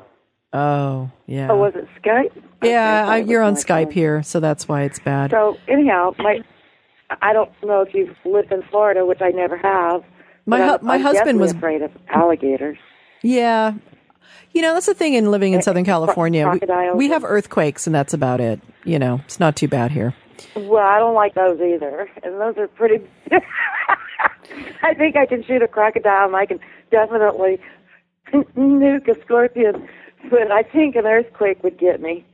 [0.52, 1.48] Oh, yeah.
[1.50, 2.32] oh, was it Skype?
[2.62, 3.92] yeah, Okay, I, you're on Skype phone.
[3.92, 5.30] here, so that's why it's bad.
[5.30, 6.40] So anyhow, my
[7.22, 10.02] I don't know if you've lived in Florida, which I never have.
[10.46, 12.78] My hu- I'm- my I'm husband was- afraid of alligators.
[13.22, 13.74] Yeah.
[14.52, 16.48] You know, that's the thing in living in Eh, Southern California.
[16.48, 16.60] We,
[16.94, 18.60] we have earthquakes, and that's about it.
[18.84, 20.14] You know, it's not too bad here.
[20.56, 23.04] Well, I don't like those either, and those are pretty.
[24.82, 27.60] I think I can shoot a crocodile, and I can definitely
[28.32, 29.88] nuke a scorpion,
[30.30, 32.24] but I think an earthquake would get me.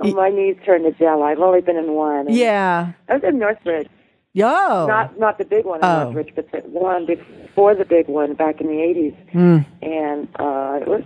[0.00, 1.22] Y- My knees turned to jello.
[1.24, 2.26] I've only been in one.
[2.28, 2.92] and Yeah.
[3.08, 3.88] I was in Northridge.
[4.34, 4.46] Yo.
[4.86, 6.04] Not not the big one in Oh.
[6.04, 9.14] Northridge, but the one before the big one back in the eighties.
[9.32, 9.58] Hmm.
[9.82, 11.02] And uh it was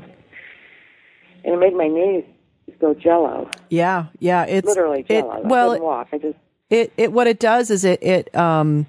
[1.44, 2.24] and it made my knees
[2.80, 3.48] go jello.
[3.70, 4.06] Yeah.
[4.18, 4.44] Yeah.
[4.44, 5.30] It's Literally it, jello.
[5.30, 6.08] I couldn't walk.
[6.12, 6.36] I just
[6.72, 8.86] it, it what it does is it it um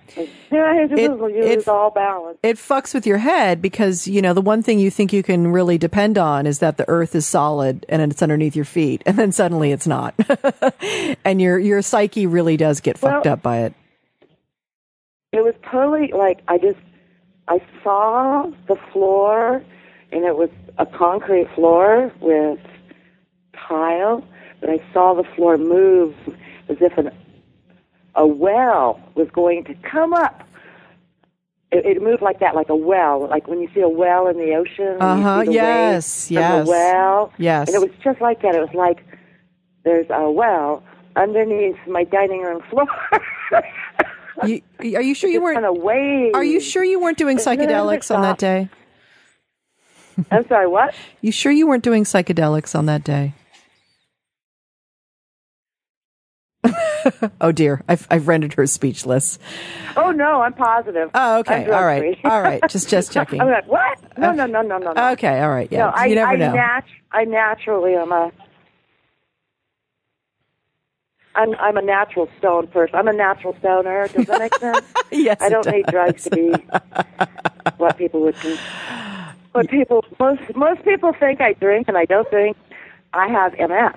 [0.51, 2.39] yeah, It- all balanced.
[2.43, 5.51] it fucks with your head because you know the one thing you think you can
[5.51, 9.17] really depend on is that the earth is solid and it's underneath your feet and
[9.17, 10.15] then suddenly it's not
[11.25, 13.73] and your your psyche really does get fucked up by it
[15.31, 16.79] It was totally like I just
[17.47, 19.61] I saw the floor
[20.11, 22.59] and it was a concrete floor with
[23.67, 24.23] tile,
[24.61, 26.15] but I saw the floor move
[26.69, 27.09] as if an
[28.15, 30.47] a well was going to come up.
[31.71, 34.37] It, it moved like that, like a well, like when you see a well in
[34.37, 34.97] the ocean.
[35.01, 36.65] Uh-huh, yes, yes.
[36.65, 37.33] The well.
[37.37, 37.67] Yes.
[37.67, 38.53] And it was just like that.
[38.55, 39.03] It was like
[39.83, 40.83] there's a well
[41.15, 42.87] underneath my dining room floor.
[44.45, 44.61] you,
[44.95, 46.33] are you sure you weren't wave.
[46.33, 48.69] are you sure you weren't doing psychedelics on that day
[50.31, 50.93] I'm sorry, what?
[51.21, 53.33] you sure you weren't doing psychedelics on that day
[57.41, 59.39] oh dear I've, I've rendered her speechless
[59.95, 61.09] Oh no, I'm positive.
[61.13, 62.67] oh okay all right, all right.
[62.67, 63.99] just just checking I'm like, what?
[64.17, 65.09] No, no, no, no, no, no.
[65.11, 66.81] okay all right yeah No, I, you never I, know nat-
[67.11, 68.31] I naturally am a.
[71.35, 72.95] I'm I'm a natural stone person.
[72.95, 74.07] I'm a natural stoner.
[74.07, 74.85] Does that make sense?
[75.11, 76.51] yes I don't need drugs to be
[77.77, 78.35] what people would.
[78.39, 78.57] Con-
[79.53, 82.55] what people most most people think I drink, and I don't drink.
[83.13, 83.95] I have MS.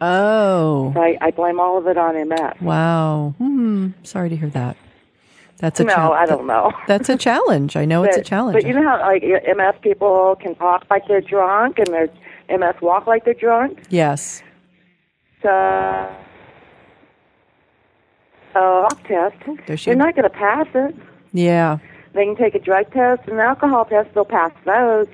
[0.00, 2.54] oh So I, I blame all of it on MS.
[2.60, 4.76] wow hmm sorry to hear that
[5.58, 5.96] that's a challenge.
[5.98, 6.72] No, chal- I don't know.
[6.86, 10.36] that's a challenge i know it's a challenge But you know how like MS people
[10.40, 12.08] can talk like they're drunk and their
[12.48, 13.78] MS walk like they're drunk.
[13.90, 14.42] yes
[15.42, 16.08] So, uh,
[18.54, 19.36] walk test.
[19.86, 20.94] You're not going to pass it.
[21.32, 21.78] yeah
[22.14, 24.10] They can take a drug test and an alcohol test.
[24.14, 25.06] They'll pass those,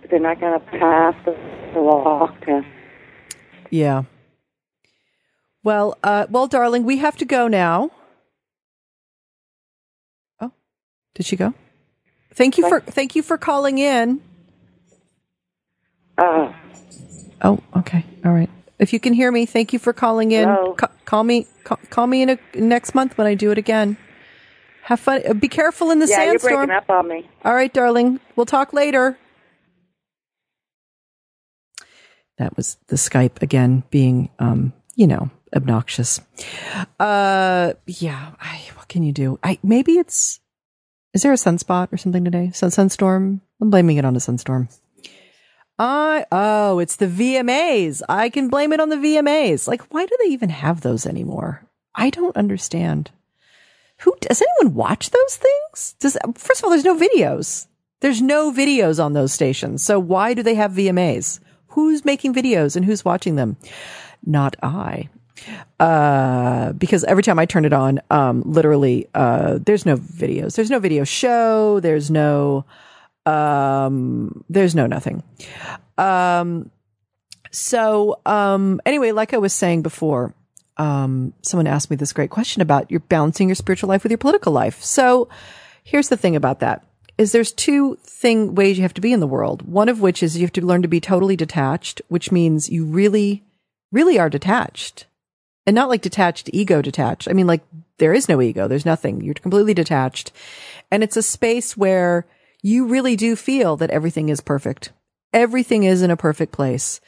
[0.00, 1.32] but they're not going to pass the,
[1.74, 2.66] the walk test.
[3.70, 4.02] Yeah.
[5.62, 7.90] Well, uh, well, darling, we have to go now.
[10.40, 10.52] Oh,
[11.14, 11.54] did she go?
[12.34, 14.20] Thank you for thank you for calling in.
[16.16, 16.52] Uh,
[17.42, 18.50] Oh, okay, all right.
[18.78, 20.46] If you can hear me, thank you for calling in.
[20.76, 23.96] Ca- call me, call, call me in a, next month when I do it again.
[24.84, 25.22] Have fun.
[25.28, 26.66] uh, Be careful in the yeah, you're sandstorm.
[26.68, 27.28] breaking up on me.
[27.44, 28.20] All right, darling.
[28.36, 29.18] We'll talk later.
[32.38, 36.20] That was the Skype again being, um, you know, obnoxious.
[36.98, 38.32] Uh, yeah.
[38.40, 39.38] I, what can you do?
[39.42, 40.40] I maybe it's.
[41.12, 42.50] Is there a sunspot or something today?
[42.52, 43.40] Sun sunstorm.
[43.60, 44.68] I'm blaming it on a sunstorm.
[45.78, 48.02] I oh, it's the VMAs.
[48.08, 49.66] I can blame it on the VMAs.
[49.66, 51.64] Like, why do they even have those anymore?
[51.94, 53.10] I don't understand.
[54.00, 55.94] Who does anyone watch those things?
[55.98, 57.66] Does first of all, there's no videos.
[58.00, 59.82] There's no videos on those stations.
[59.82, 61.40] So why do they have VMAs?
[61.68, 63.56] Who's making videos and who's watching them?
[64.24, 65.08] Not I.
[65.78, 70.56] Uh, because every time I turn it on, um, literally, uh, there's no videos.
[70.56, 71.80] There's no video show.
[71.80, 72.64] There's no,
[73.26, 75.22] um, there's no nothing.
[75.96, 76.70] Um,
[77.50, 80.34] so, um, anyway, like I was saying before,
[80.76, 84.18] um, someone asked me this great question about you're balancing your spiritual life with your
[84.18, 84.82] political life.
[84.82, 85.28] So
[85.82, 86.84] here's the thing about that
[87.18, 89.62] is there's two thing ways you have to be in the world.
[89.62, 92.86] One of which is you have to learn to be totally detached, which means you
[92.86, 93.44] really,
[93.92, 95.04] really are detached
[95.70, 97.28] and not like detached ego detached.
[97.28, 97.62] I mean, like
[97.98, 98.66] there is no ego.
[98.66, 99.20] There's nothing.
[99.20, 100.32] You're completely detached
[100.90, 102.26] and it's a space where
[102.60, 104.90] you really do feel that everything is perfect.
[105.32, 107.00] Everything is in a perfect place.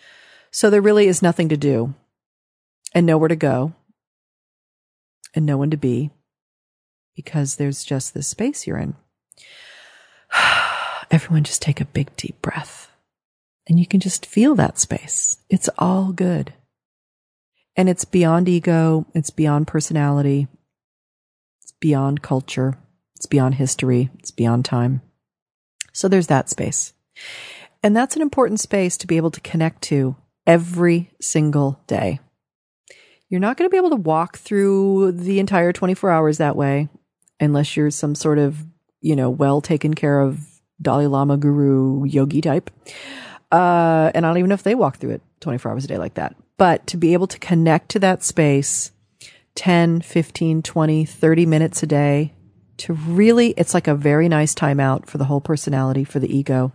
[0.53, 1.95] So there really is nothing to do
[2.95, 3.73] and nowhere to go
[5.35, 6.13] and no one to be
[7.17, 8.95] because there's just this space you're in.
[11.11, 12.93] Everyone just take a big deep breath
[13.67, 15.39] and you can just feel that space.
[15.51, 16.53] It's all good.
[17.77, 20.47] And it's beyond ego, it's beyond personality,
[21.63, 22.79] it's beyond culture,
[23.17, 25.01] it's beyond history, it's beyond time.
[25.93, 26.93] So there's that space.
[27.83, 30.17] And that's an important space to be able to connect to
[30.47, 32.21] every single day.
[33.29, 36.89] You're not going to be able to walk through the entire 24 hours that way
[37.41, 38.65] unless you're some sort of,
[39.01, 40.41] you know, well taken care of
[40.81, 42.71] Dalai Lama guru yogi type.
[43.51, 45.99] Uh, and I don't even know if they walk through it 24 hours a day
[45.99, 46.37] like that.
[46.59, 48.93] But to be able to connect to that space
[49.55, 52.33] 10, 15, 20, 30 minutes a day
[52.79, 56.73] to really, it's like a very nice timeout for the whole personality, for the ego.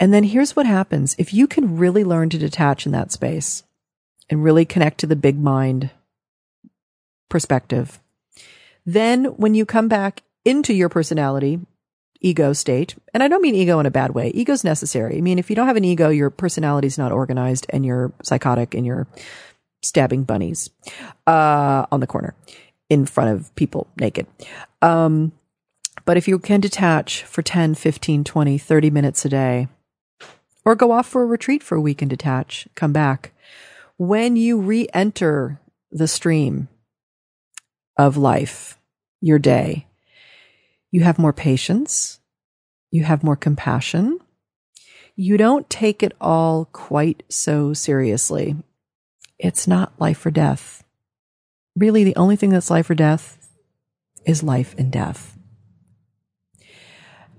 [0.00, 1.14] And then here's what happens.
[1.18, 3.62] If you can really learn to detach in that space
[4.28, 5.90] and really connect to the big mind
[7.28, 8.00] perspective,
[8.84, 11.60] then when you come back into your personality,
[12.22, 14.30] ego state, and I don't mean ego in a bad way.
[14.30, 15.18] Ego's necessary.
[15.18, 18.12] I mean, if you don't have an ego, your personality is not organized and you're
[18.22, 19.06] psychotic and you're
[19.82, 20.70] stabbing bunnies,
[21.26, 22.34] uh, on the corner
[22.88, 24.26] in front of people naked.
[24.80, 25.32] Um,
[26.04, 29.68] but if you can detach for 10, 15, 20, 30 minutes a day,
[30.64, 33.32] or go off for a retreat for a week and detach, come back.
[33.96, 35.60] When you re enter
[35.90, 36.68] the stream
[37.96, 38.78] of life,
[39.20, 39.86] your day,
[40.92, 42.20] you have more patience,
[42.92, 44.20] you have more compassion,
[45.16, 48.54] you don't take it all quite so seriously.
[49.40, 50.84] It's not life or death.
[51.74, 53.50] Really, the only thing that's life or death
[54.24, 55.36] is life and death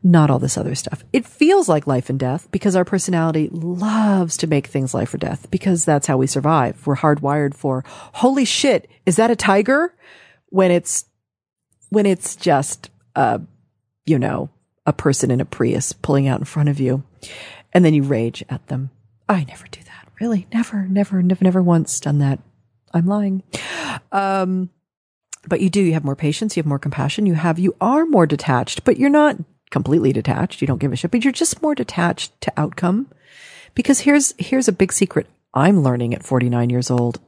[0.04, 1.04] not all this other stuff.
[1.14, 5.18] It feels like life and death because our personality loves to make things life or
[5.18, 6.86] death because that's how we survive.
[6.86, 9.96] We're hardwired for, holy shit, is that a tiger?
[10.50, 11.06] When it's,
[11.90, 13.40] when it's just, uh,
[14.06, 14.50] you know,
[14.86, 17.04] a person in a Prius pulling out in front of you
[17.74, 18.92] and then you rage at them.
[19.28, 20.10] I never do that.
[20.20, 20.48] Really?
[20.54, 22.40] Never, never, never, never once done that.
[22.94, 23.44] I'm lying.
[24.12, 24.70] Um,
[25.48, 28.06] but you do, you have more patience, you have more compassion, you have, you are
[28.06, 29.38] more detached, but you're not
[29.72, 30.62] completely detached.
[30.62, 33.08] You don't give a shit, but you're just more detached to outcome.
[33.74, 37.20] Because here's, here's a big secret I'm learning at 49 years old.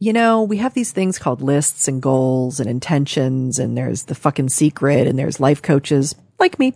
[0.00, 4.14] You know, we have these things called lists and goals and intentions, and there's the
[4.14, 6.74] fucking secret, and there's life coaches like me.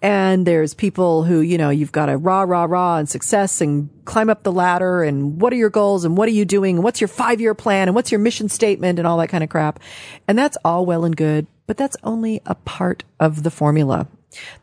[0.00, 3.90] And there's people who, you know, you've got to rah, rah, rah and success and
[4.04, 5.02] climb up the ladder.
[5.02, 6.04] And what are your goals?
[6.04, 6.76] And what are you doing?
[6.76, 7.88] And what's your five year plan?
[7.88, 9.80] And what's your mission statement and all that kind of crap.
[10.28, 14.06] And that's all well and good but that's only a part of the formula.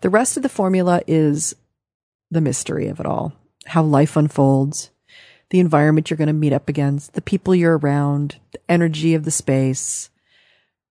[0.02, 1.56] The rest of the formula is
[2.30, 3.34] the mystery of it all,
[3.66, 4.92] how life unfolds,
[5.50, 9.26] the environment you're going to meet up against, the people you're around, the energy of
[9.26, 10.10] the space.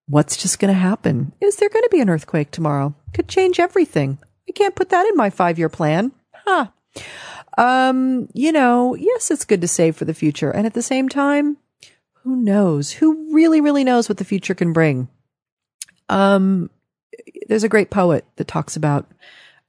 [0.09, 1.33] What's just going to happen?
[1.41, 2.95] Is there going to be an earthquake tomorrow?
[3.15, 4.19] Could change everything.
[4.49, 6.13] I can't put that in my five year plan.
[6.33, 6.69] Huh.
[7.59, 10.51] Um, you know, yes, it's good to save for the future.
[10.51, 11.59] And at the same time,
[12.23, 12.93] who knows?
[12.93, 15.09] Who really, really knows what the future can bring?
[16.09, 16.71] Um,
[17.49, 19.07] there's a great poet that talks about,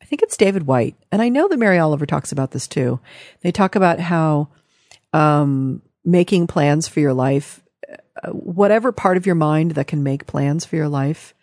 [0.02, 3.00] I think it's David Whyte, and I know that Mary Oliver talks about this too.
[3.42, 4.50] They talk about how,
[5.14, 7.62] um, making plans for your life,
[8.24, 11.34] uh, whatever part of your mind that can make plans for your life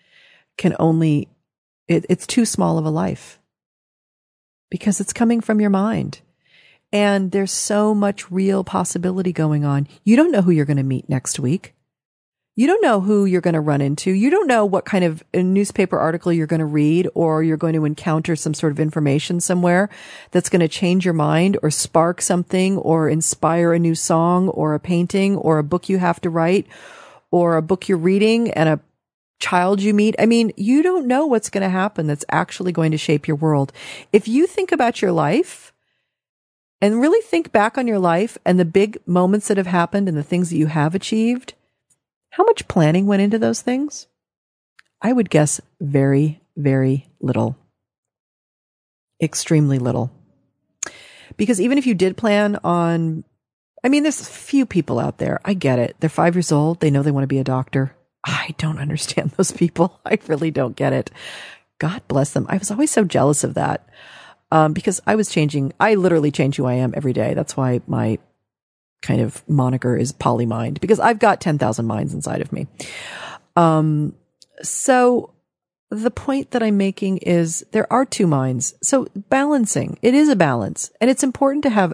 [0.56, 1.28] can only,
[1.88, 3.38] it, it's too small of a life
[4.70, 6.20] because it's coming from your mind.
[6.92, 9.86] And there's so much real possibility going on.
[10.04, 11.75] You don't know who you're going to meet next week
[12.56, 14.10] you don't know who you're going to run into.
[14.10, 17.74] You don't know what kind of newspaper article you're going to read or you're going
[17.74, 19.90] to encounter some sort of information somewhere
[20.30, 24.74] that's going to change your mind or spark something or inspire a new song or
[24.74, 26.66] a painting or a book you have to write
[27.30, 28.80] or a book you're reading and a
[29.38, 30.16] child you meet.
[30.18, 33.36] I mean, you don't know what's going to happen that's actually going to shape your
[33.36, 33.70] world.
[34.14, 35.74] If you think about your life,
[36.80, 40.16] and really think back on your life and the big moments that have happened and
[40.16, 41.54] the things that you have achieved,
[42.36, 44.08] how much planning went into those things?
[45.00, 47.56] I would guess very, very little.
[49.22, 50.10] Extremely little.
[51.38, 53.24] Because even if you did plan on,
[53.82, 55.40] I mean, there's few people out there.
[55.46, 55.96] I get it.
[55.98, 56.80] They're five years old.
[56.80, 57.96] They know they want to be a doctor.
[58.22, 59.98] I don't understand those people.
[60.04, 61.10] I really don't get it.
[61.78, 62.44] God bless them.
[62.50, 63.88] I was always so jealous of that.
[64.52, 67.32] Um, because I was changing, I literally change who I am every day.
[67.32, 68.18] That's why my
[69.02, 72.66] kind of moniker is polymind because I've got 10,000 minds inside of me.
[73.54, 74.14] Um,
[74.62, 75.32] so
[75.90, 78.74] the point that I'm making is there are two minds.
[78.82, 81.92] So balancing, it is a balance and it's important to have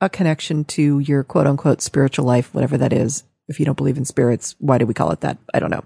[0.00, 3.24] a connection to your quote unquote spiritual life, whatever that is.
[3.48, 5.38] If you don't believe in spirits, why do we call it that?
[5.54, 5.84] I don't know.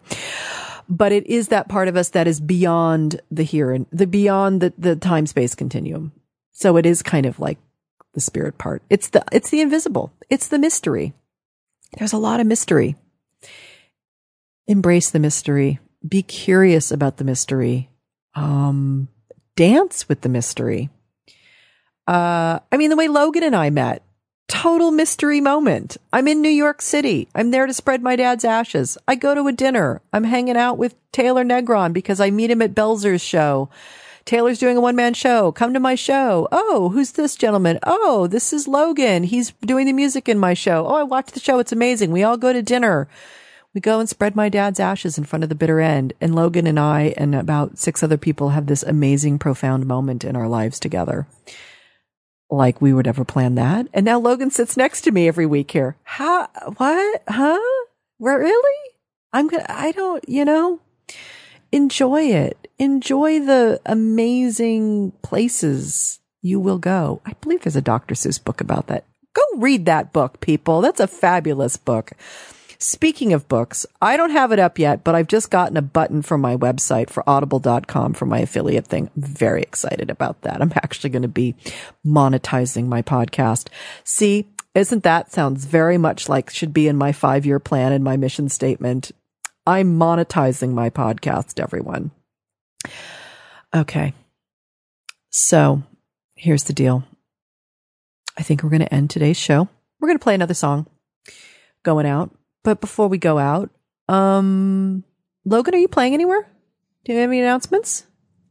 [0.89, 4.61] But it is that part of us that is beyond the here and the beyond
[4.61, 6.13] the, the time space continuum.
[6.53, 7.59] So it is kind of like
[8.21, 8.83] the spirit part.
[8.91, 10.13] It's the, it's the invisible.
[10.29, 11.15] It's the mystery.
[11.99, 12.97] there's a lot of mystery.
[14.67, 15.81] Embrace the mystery.
[16.07, 17.89] Be curious about the mystery.
[18.35, 19.09] Um,
[19.57, 20.91] dance with the mystery.
[22.07, 24.03] Uh, I mean, the way Logan and I met,
[24.49, 25.97] total mystery moment.
[26.13, 27.29] I'm in New York City.
[27.35, 28.99] I'm there to spread my dad's ashes.
[29.09, 30.03] I go to a dinner.
[30.13, 33.71] I'm hanging out with Taylor Negron because I meet him at Belzer's show.
[34.31, 35.51] Taylor's doing a one man show.
[35.51, 36.47] Come to my show.
[36.53, 37.81] Oh, who's this gentleman?
[37.83, 39.25] Oh, this is Logan.
[39.25, 40.87] He's doing the music in my show.
[40.87, 41.59] Oh, I watched the show.
[41.59, 42.13] It's amazing.
[42.13, 43.09] We all go to dinner.
[43.75, 46.13] We go and spread my dad's ashes in front of the bitter end.
[46.21, 50.37] And Logan and I and about six other people have this amazing, profound moment in
[50.37, 51.27] our lives together.
[52.49, 53.89] Like we would ever plan that.
[53.93, 55.97] And now Logan sits next to me every week here.
[56.05, 56.47] How,
[56.77, 57.23] what?
[57.27, 57.59] Huh?
[58.21, 58.91] Really?
[59.33, 60.79] I'm gonna, I don't, you know,
[61.73, 62.60] enjoy it.
[62.81, 67.21] Enjoy the amazing places you will go.
[67.27, 68.15] I believe there's a Dr.
[68.15, 69.05] Seuss book about that.
[69.35, 70.81] Go read that book, people.
[70.81, 72.13] That's a fabulous book.
[72.79, 76.23] Speaking of books, I don't have it up yet, but I've just gotten a button
[76.23, 79.11] from my website for audible.com for my affiliate thing.
[79.15, 80.63] Very excited about that.
[80.63, 81.57] I'm actually going to be
[82.07, 83.69] monetizing my podcast.
[84.05, 88.03] See, isn't that sounds very much like should be in my five year plan and
[88.03, 89.13] my mission statement?
[89.67, 92.13] I'm monetizing my podcast, everyone.
[93.75, 94.15] Okay.
[95.31, 95.83] So
[96.35, 97.05] here's the deal.
[98.37, 99.69] I think we're going to end today's show.
[100.01, 100.87] We're going to play another song
[101.83, 102.31] going out.
[102.63, 103.71] But before we go out,
[104.09, 105.05] um,
[105.45, 106.49] Logan, are you playing anywhere?
[107.05, 108.05] Do you have any announcements?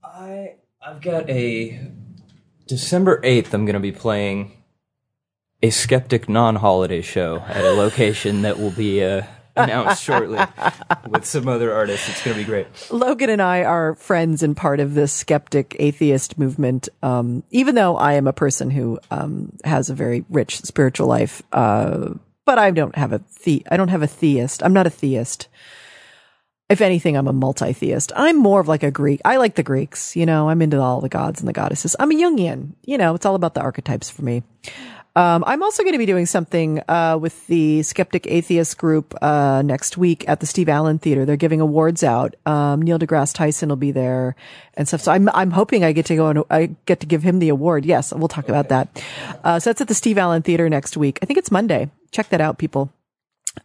[0.03, 1.91] I I've got a
[2.67, 3.53] December eighth.
[3.53, 4.51] I'm going to be playing
[5.61, 9.23] a skeptic non-holiday show at a location that will be uh,
[9.63, 10.39] announced shortly
[11.07, 12.09] with some other artists.
[12.09, 12.67] It's going to be great.
[12.91, 16.89] Logan and I are friends and part of this skeptic atheist movement.
[17.03, 21.41] Um, even though I am a person who um, has a very rich spiritual life,
[21.51, 22.13] uh,
[22.45, 24.63] but I don't have a the I don't have a theist.
[24.63, 25.47] I'm not a theist.
[26.69, 28.11] If anything, I'm a multi-theist.
[28.15, 29.21] I'm more of like a Greek.
[29.25, 30.15] I like the Greeks.
[30.15, 31.95] You know, I'm into all the gods and the goddesses.
[31.99, 32.73] I'm a Jungian.
[32.85, 34.43] You know, it's all about the archetypes for me.
[35.15, 39.61] Um, I'm also going to be doing something uh, with the Skeptic Atheist group uh,
[39.63, 41.25] next week at the Steve Allen Theater.
[41.25, 42.35] They're giving awards out.
[42.45, 44.35] Um, Neil deGrasse Tyson will be there
[44.75, 45.01] and stuff.
[45.01, 47.49] So I'm I'm hoping I get to go and I get to give him the
[47.49, 47.85] award.
[47.85, 49.03] Yes, we'll talk about that.
[49.43, 51.19] Uh, so that's at the Steve Allen Theater next week.
[51.21, 51.89] I think it's Monday.
[52.11, 52.91] Check that out, people.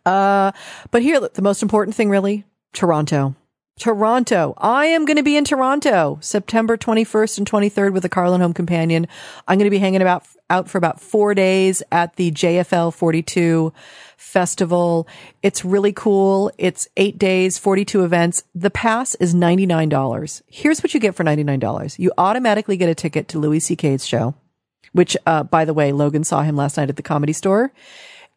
[0.04, 0.52] Uh,
[0.90, 3.34] but here, the most important thing, really, Toronto.
[3.78, 4.54] Toronto.
[4.58, 8.54] I am going to be in Toronto September 21st and 23rd with the Carlin Home
[8.54, 9.08] Companion.
[9.48, 13.72] I'm going to be hanging about out for about four days at the JFL 42
[14.16, 15.08] festival.
[15.42, 16.52] It's really cool.
[16.58, 18.44] It's eight days, 42 events.
[18.54, 20.42] The pass is $99.
[20.46, 21.98] Here's what you get for $99.
[21.98, 24.34] You automatically get a ticket to Louis C.K.'s show,
[24.92, 27.72] which, uh, by the way, Logan saw him last night at the comedy store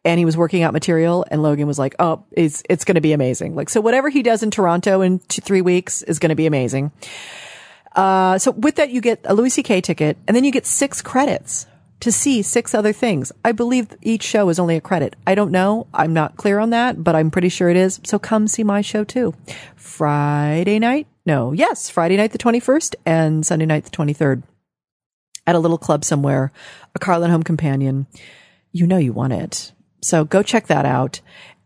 [0.04, 3.00] and he was working out material and Logan was like, "Oh, it's it's going to
[3.00, 6.30] be amazing." Like so whatever he does in Toronto in two, 3 weeks is going
[6.30, 6.92] to be amazing.
[7.94, 11.02] Uh, so with that you get a Louis CK ticket and then you get 6
[11.02, 11.66] credits
[12.00, 13.32] to see six other things.
[13.44, 15.16] I believe each show is only a credit.
[15.26, 15.86] I don't know.
[15.92, 18.00] I'm not clear on that, but I'm pretty sure it is.
[18.04, 19.34] So come see my show too.
[19.74, 21.06] Friday night?
[21.26, 21.52] No.
[21.52, 24.42] Yes, Friday night the 21st and Sunday night the 23rd
[25.46, 26.52] at a little club somewhere,
[26.94, 28.06] a Carlin Home Companion.
[28.70, 29.72] You know you want it.
[30.00, 31.20] So go check that out.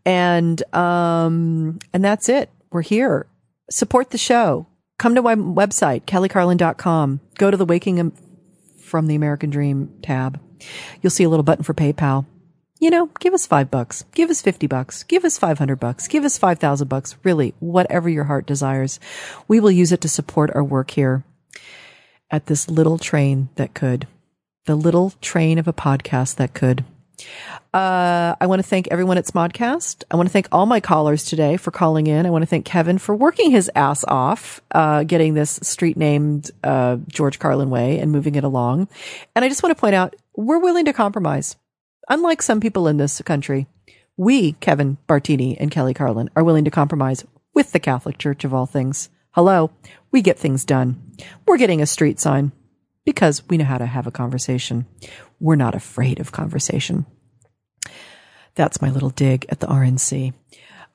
[0.05, 2.49] And, um, and that's it.
[2.71, 3.27] We're here.
[3.69, 4.67] Support the show.
[4.97, 7.19] Come to my website, kellycarlin.com.
[7.37, 8.11] Go to the Waking
[8.81, 10.39] from the American Dream tab.
[11.01, 12.25] You'll see a little button for PayPal.
[12.79, 16.25] You know, give us five bucks, give us 50 bucks, give us 500 bucks, give
[16.25, 17.15] us 5,000 bucks.
[17.23, 18.99] Really, whatever your heart desires.
[19.47, 21.23] We will use it to support our work here
[22.29, 24.07] at this little train that could.
[24.65, 26.83] The little train of a podcast that could.
[27.73, 30.03] Uh, I want to thank everyone at Smodcast.
[30.11, 32.25] I want to thank all my callers today for calling in.
[32.25, 36.51] I want to thank Kevin for working his ass off, uh, getting this street named,
[36.63, 38.87] uh, George Carlin Way and moving it along.
[39.35, 41.55] And I just want to point out, we're willing to compromise.
[42.09, 43.67] Unlike some people in this country,
[44.17, 48.53] we, Kevin Bartini and Kelly Carlin, are willing to compromise with the Catholic Church of
[48.53, 49.09] all things.
[49.31, 49.71] Hello,
[50.11, 51.01] we get things done.
[51.47, 52.51] We're getting a street sign
[53.05, 54.85] because we know how to have a conversation.
[55.43, 57.05] We're not afraid of conversation.
[58.55, 60.31] That's my little dig at the RNC.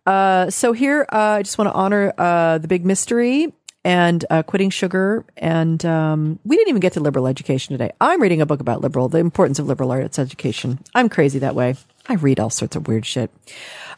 [0.07, 3.53] Uh, so here, uh, I just want to honor uh, the big mystery
[3.85, 5.27] and uh, quitting sugar.
[5.37, 7.93] And um, we didn't even get to liberal education today.
[8.01, 10.79] I'm reading a book about liberal, the importance of liberal arts education.
[10.95, 11.75] I'm crazy that way.
[12.07, 13.31] I read all sorts of weird shit.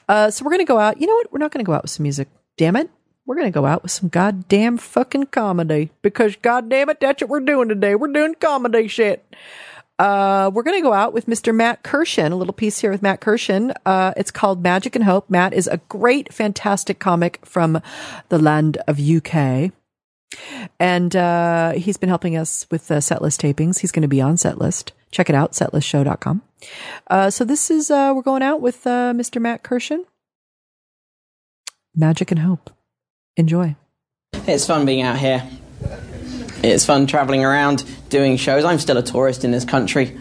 [0.09, 1.01] Uh, so we're going to go out.
[1.01, 1.33] You know what?
[1.33, 2.27] We're not going to go out with some music.
[2.59, 2.91] Damn it.
[3.25, 7.31] We're going to go out with some goddamn fucking comedy because goddamn it, that's what
[7.31, 7.95] we're doing today.
[7.95, 9.25] We're doing comedy shit.
[10.01, 11.55] Uh, we're going to go out with Mr.
[11.55, 13.75] Matt Kirshen, a little piece here with Matt Kirshen.
[13.85, 15.29] Uh, it's called Magic and Hope.
[15.29, 17.83] Matt is a great, fantastic comic from
[18.31, 19.73] the land of UK.
[20.79, 23.81] And uh, he's been helping us with the setlist tapings.
[23.81, 24.93] He's going to be on setlist.
[25.11, 26.43] Check it out, setlistshow.com.
[27.09, 29.39] Uh, so this is, uh, we're going out with uh, Mr.
[29.39, 30.07] Matt Kirshen.
[31.95, 32.71] Magic and Hope.
[33.37, 33.77] Enjoy.
[34.33, 35.47] It's fun being out here.
[36.63, 38.65] It's fun traveling around doing shows.
[38.65, 40.17] I'm still a tourist in this country.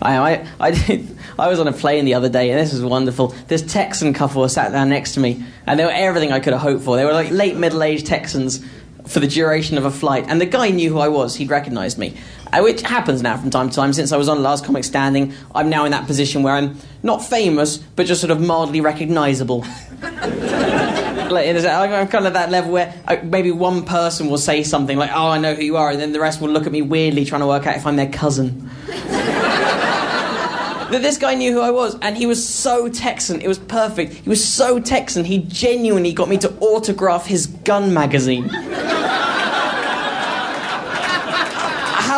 [0.00, 2.82] I, I, I, did, I was on a plane the other day, and this was
[2.82, 3.28] wonderful.
[3.48, 6.62] This Texan couple sat down next to me, and they were everything I could have
[6.62, 6.96] hoped for.
[6.96, 8.64] They were like late middle aged Texans
[9.06, 11.36] for the duration of a flight, and the guy knew who I was.
[11.36, 12.16] He'd recognised me,
[12.60, 13.92] which happens now from time to time.
[13.92, 17.24] Since I was on Last Comic Standing, I'm now in that position where I'm not
[17.24, 19.60] famous, but just sort of mildly recognisable.
[20.02, 24.98] like, I'm kind of at that level where uh, maybe one person will say something
[24.98, 26.82] like, "Oh, I know who you are," and then the rest will look at me
[26.82, 28.70] weirdly, trying to work out if I'm their cousin.
[30.94, 33.40] That this guy knew who I was, and he was so Texan.
[33.40, 34.12] It was perfect.
[34.12, 35.24] He was so Texan.
[35.24, 38.48] He genuinely got me to autograph his gun magazine.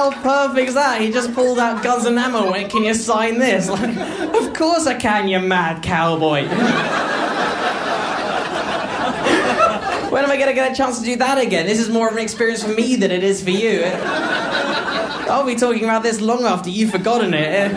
[0.06, 1.00] How perfect is that?
[1.00, 2.52] He just pulled out guns and ammo.
[2.52, 3.68] Went, can you sign this?
[3.76, 3.96] Like,
[4.34, 6.42] of course I can, you mad cowboy.
[10.10, 11.66] when am I going to get a chance to do that again?
[11.66, 13.82] This is more of an experience for me than it is for you.
[15.28, 17.72] I'll be talking about this long after you've forgotten it.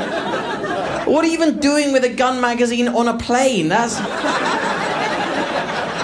[1.07, 3.69] What are you even doing with a gun magazine on a plane?
[3.69, 3.97] That's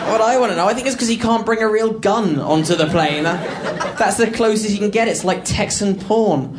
[0.08, 0.68] what I want to know.
[0.68, 3.24] I think it's because he can't bring a real gun onto the plane.
[3.24, 5.08] That's the closest you can get.
[5.08, 6.58] It's like Texan porn.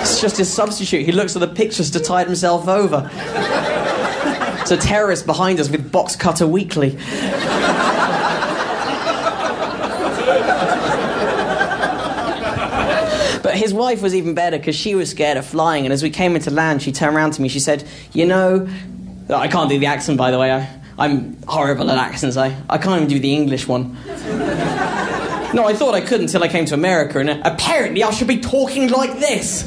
[0.00, 1.04] It's just his substitute.
[1.04, 3.10] He looks at the pictures to tide himself over.
[4.60, 6.98] It's a terrorist behind us with Box Cutter Weekly.
[13.42, 15.84] But his wife was even better because she was scared of flying.
[15.84, 17.48] And as we came into land, she turned around to me.
[17.48, 18.68] She said, You know,
[19.32, 20.52] I can't do the accent, by the way.
[20.52, 22.36] I, I'm horrible at accents.
[22.36, 23.96] I, I can't even do the English one.
[25.52, 28.38] No, I thought I could until I came to America, and apparently I should be
[28.38, 29.64] talking like this.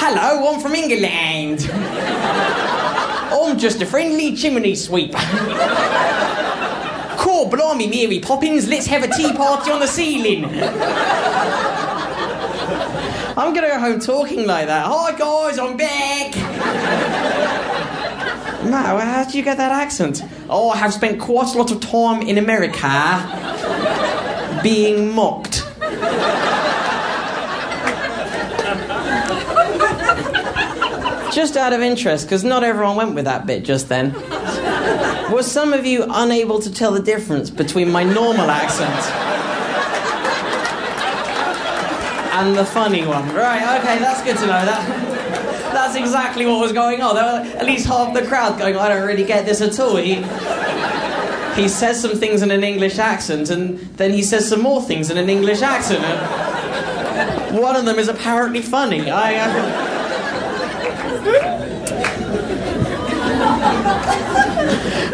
[0.00, 1.68] Hello, I'm from England.
[3.30, 5.12] I'm just a friendly chimney sweep.
[7.18, 10.44] Cool, blimey, Mary Poppins, let's have a tea party on the ceiling.
[13.36, 14.86] I'm gonna go home talking like that.
[14.86, 16.34] Hi guys, I'm back.
[18.68, 20.22] No, how do you get that accent?
[20.50, 22.88] Oh, I have spent quite a lot of time in America
[24.62, 25.64] being mocked.
[31.34, 34.12] Just out of interest, because not everyone went with that bit just then.
[35.32, 38.90] Were some of you unable to tell the difference between my normal accent
[42.34, 43.26] and the funny one?
[43.34, 44.64] Right, okay, that's good to know.
[44.64, 45.07] That,
[45.88, 47.14] that's exactly what was going on.
[47.14, 49.96] There were at least half the crowd going, I don't really get this at all.
[49.96, 50.16] He,
[51.60, 55.10] he says some things in an English accent, and then he says some more things
[55.10, 56.02] in an English accent.
[57.54, 59.10] One of them is apparently funny.
[59.10, 59.36] I.
[59.36, 59.94] Uh...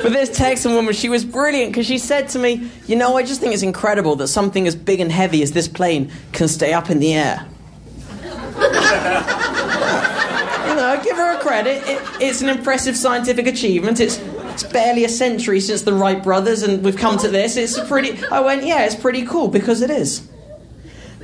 [0.03, 3.23] But this Texan woman, she was brilliant because she said to me, You know, I
[3.23, 6.75] just think it's incredible that something as big and heavy as this plane can stay
[6.75, 7.47] up in the air.
[10.85, 11.82] Know, give her a credit.
[11.86, 14.01] It, it's an impressive scientific achievement.
[14.01, 17.56] It's, it's barely a century since the Wright brothers, and we've come to this.
[17.56, 18.23] It's pretty.
[18.27, 20.28] I went, Yeah, it's pretty cool because it is.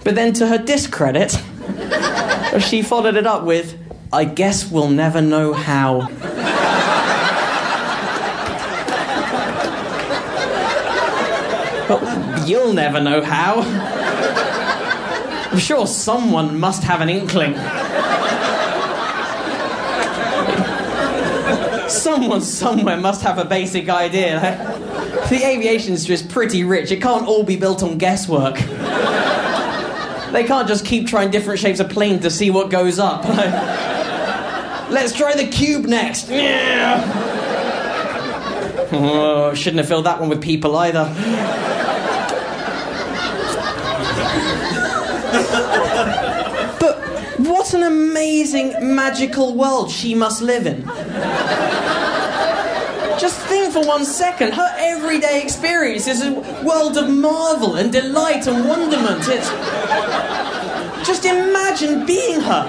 [0.03, 1.32] But then, to her discredit,
[2.61, 3.78] she followed it up with,
[4.12, 6.09] I guess we'll never know how.
[11.91, 13.62] But you'll never know how.
[15.51, 17.57] I'm sure someone must have an inkling.
[21.91, 24.41] Someone somewhere must have a basic idea.
[25.29, 26.91] The aviation industry is pretty rich.
[26.91, 28.57] It can't all be built on guesswork.
[30.33, 33.25] They can't just keep trying different shapes of plane to see what goes up.
[34.89, 36.29] Let's try the cube next.
[36.29, 37.03] Yeah.
[38.93, 41.12] Oh, shouldn't have filled that one with people either.
[47.71, 50.85] What an amazing, magical world she must live in.
[53.21, 56.33] Just think for one second, her everyday experience is a
[56.65, 59.21] world of marvel and delight and wonderment.
[59.29, 59.49] It's.
[61.07, 62.67] Just imagine being her.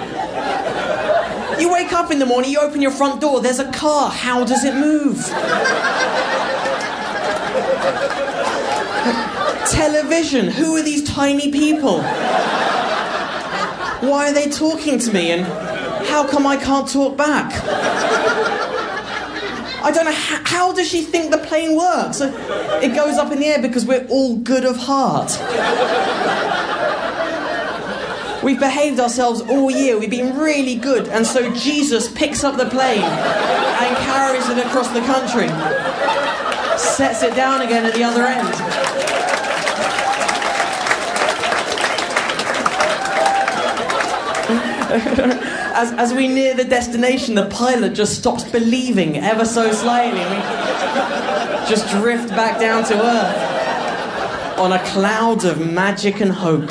[1.60, 4.12] You wake up in the morning, you open your front door, there's a car.
[4.12, 5.18] How does it move?
[9.72, 10.48] television.
[10.48, 12.04] Who are these tiny people?
[14.02, 15.46] Why are they talking to me and
[16.08, 17.52] how come I can't talk back?
[19.84, 22.22] I don't know how, how does she think the plane works?
[22.22, 25.32] Uh, it goes up in the air because we're all good of heart.
[28.44, 30.00] We've behaved ourselves all year.
[30.00, 31.08] We've been really good.
[31.08, 35.48] And so Jesus picks up the plane and carries it across the country,
[36.78, 38.91] sets it down again at the other end.
[45.74, 50.20] As, as we near the destination, the pilot just stops believing ever so slightly.
[50.20, 50.36] We
[51.70, 56.70] just drift back down to earth on a cloud of magic and hope.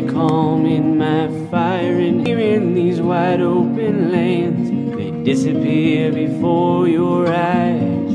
[0.00, 6.12] Dark, steady calm in my fire, and here in these wide open lands, they disappear
[6.12, 8.10] before your eyes.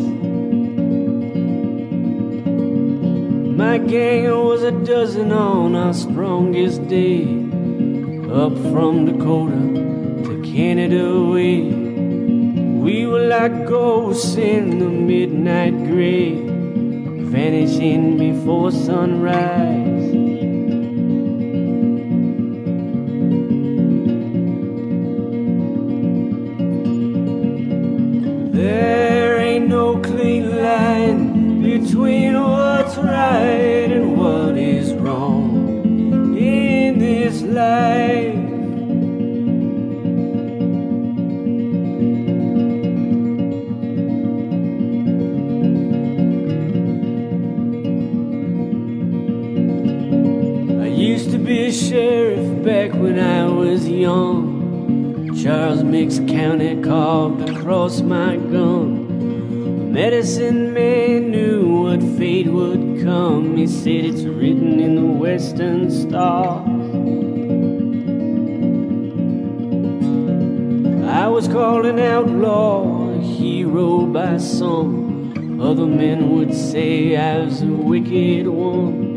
[3.58, 7.24] My gang was a dozen on our strongest day,
[8.32, 9.60] up from Dakota
[10.26, 11.72] to Canada way.
[12.82, 16.34] We were like ghosts in the midnight gray,
[17.30, 19.70] vanishing before sunrise.
[52.72, 55.35] Back when I was young.
[55.43, 59.91] Charles Mix County carved across my gun.
[59.91, 63.57] Medicine man knew what fate would come.
[63.57, 66.65] He said it's written in the Western stars.
[71.23, 75.60] I was called an outlaw, a hero by some.
[75.61, 79.11] Other men would say I was a wicked one.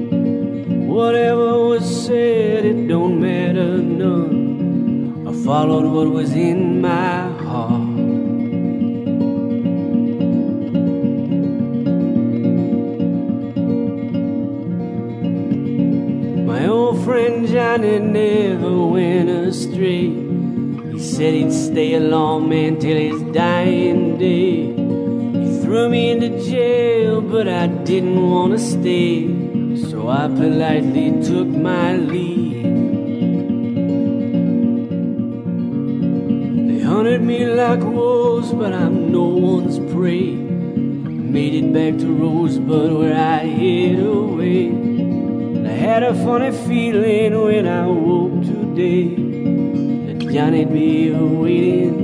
[0.94, 5.26] Whatever was said, it don't matter none.
[5.26, 7.80] I followed what was in my heart.
[16.46, 20.10] My old friend Johnny never went astray.
[20.92, 24.66] He said he'd stay a lawman till his dying day.
[25.42, 29.33] He threw me into jail, but I didn't want to stay.
[30.08, 32.62] I politely took my leave.
[36.68, 40.34] They hunted me like wolves, but I'm no one's prey.
[40.34, 44.66] Made it back to Rosebud where I hid away.
[44.66, 49.14] And I had a funny feeling when I woke today
[50.06, 52.03] that Johnny'd be waiting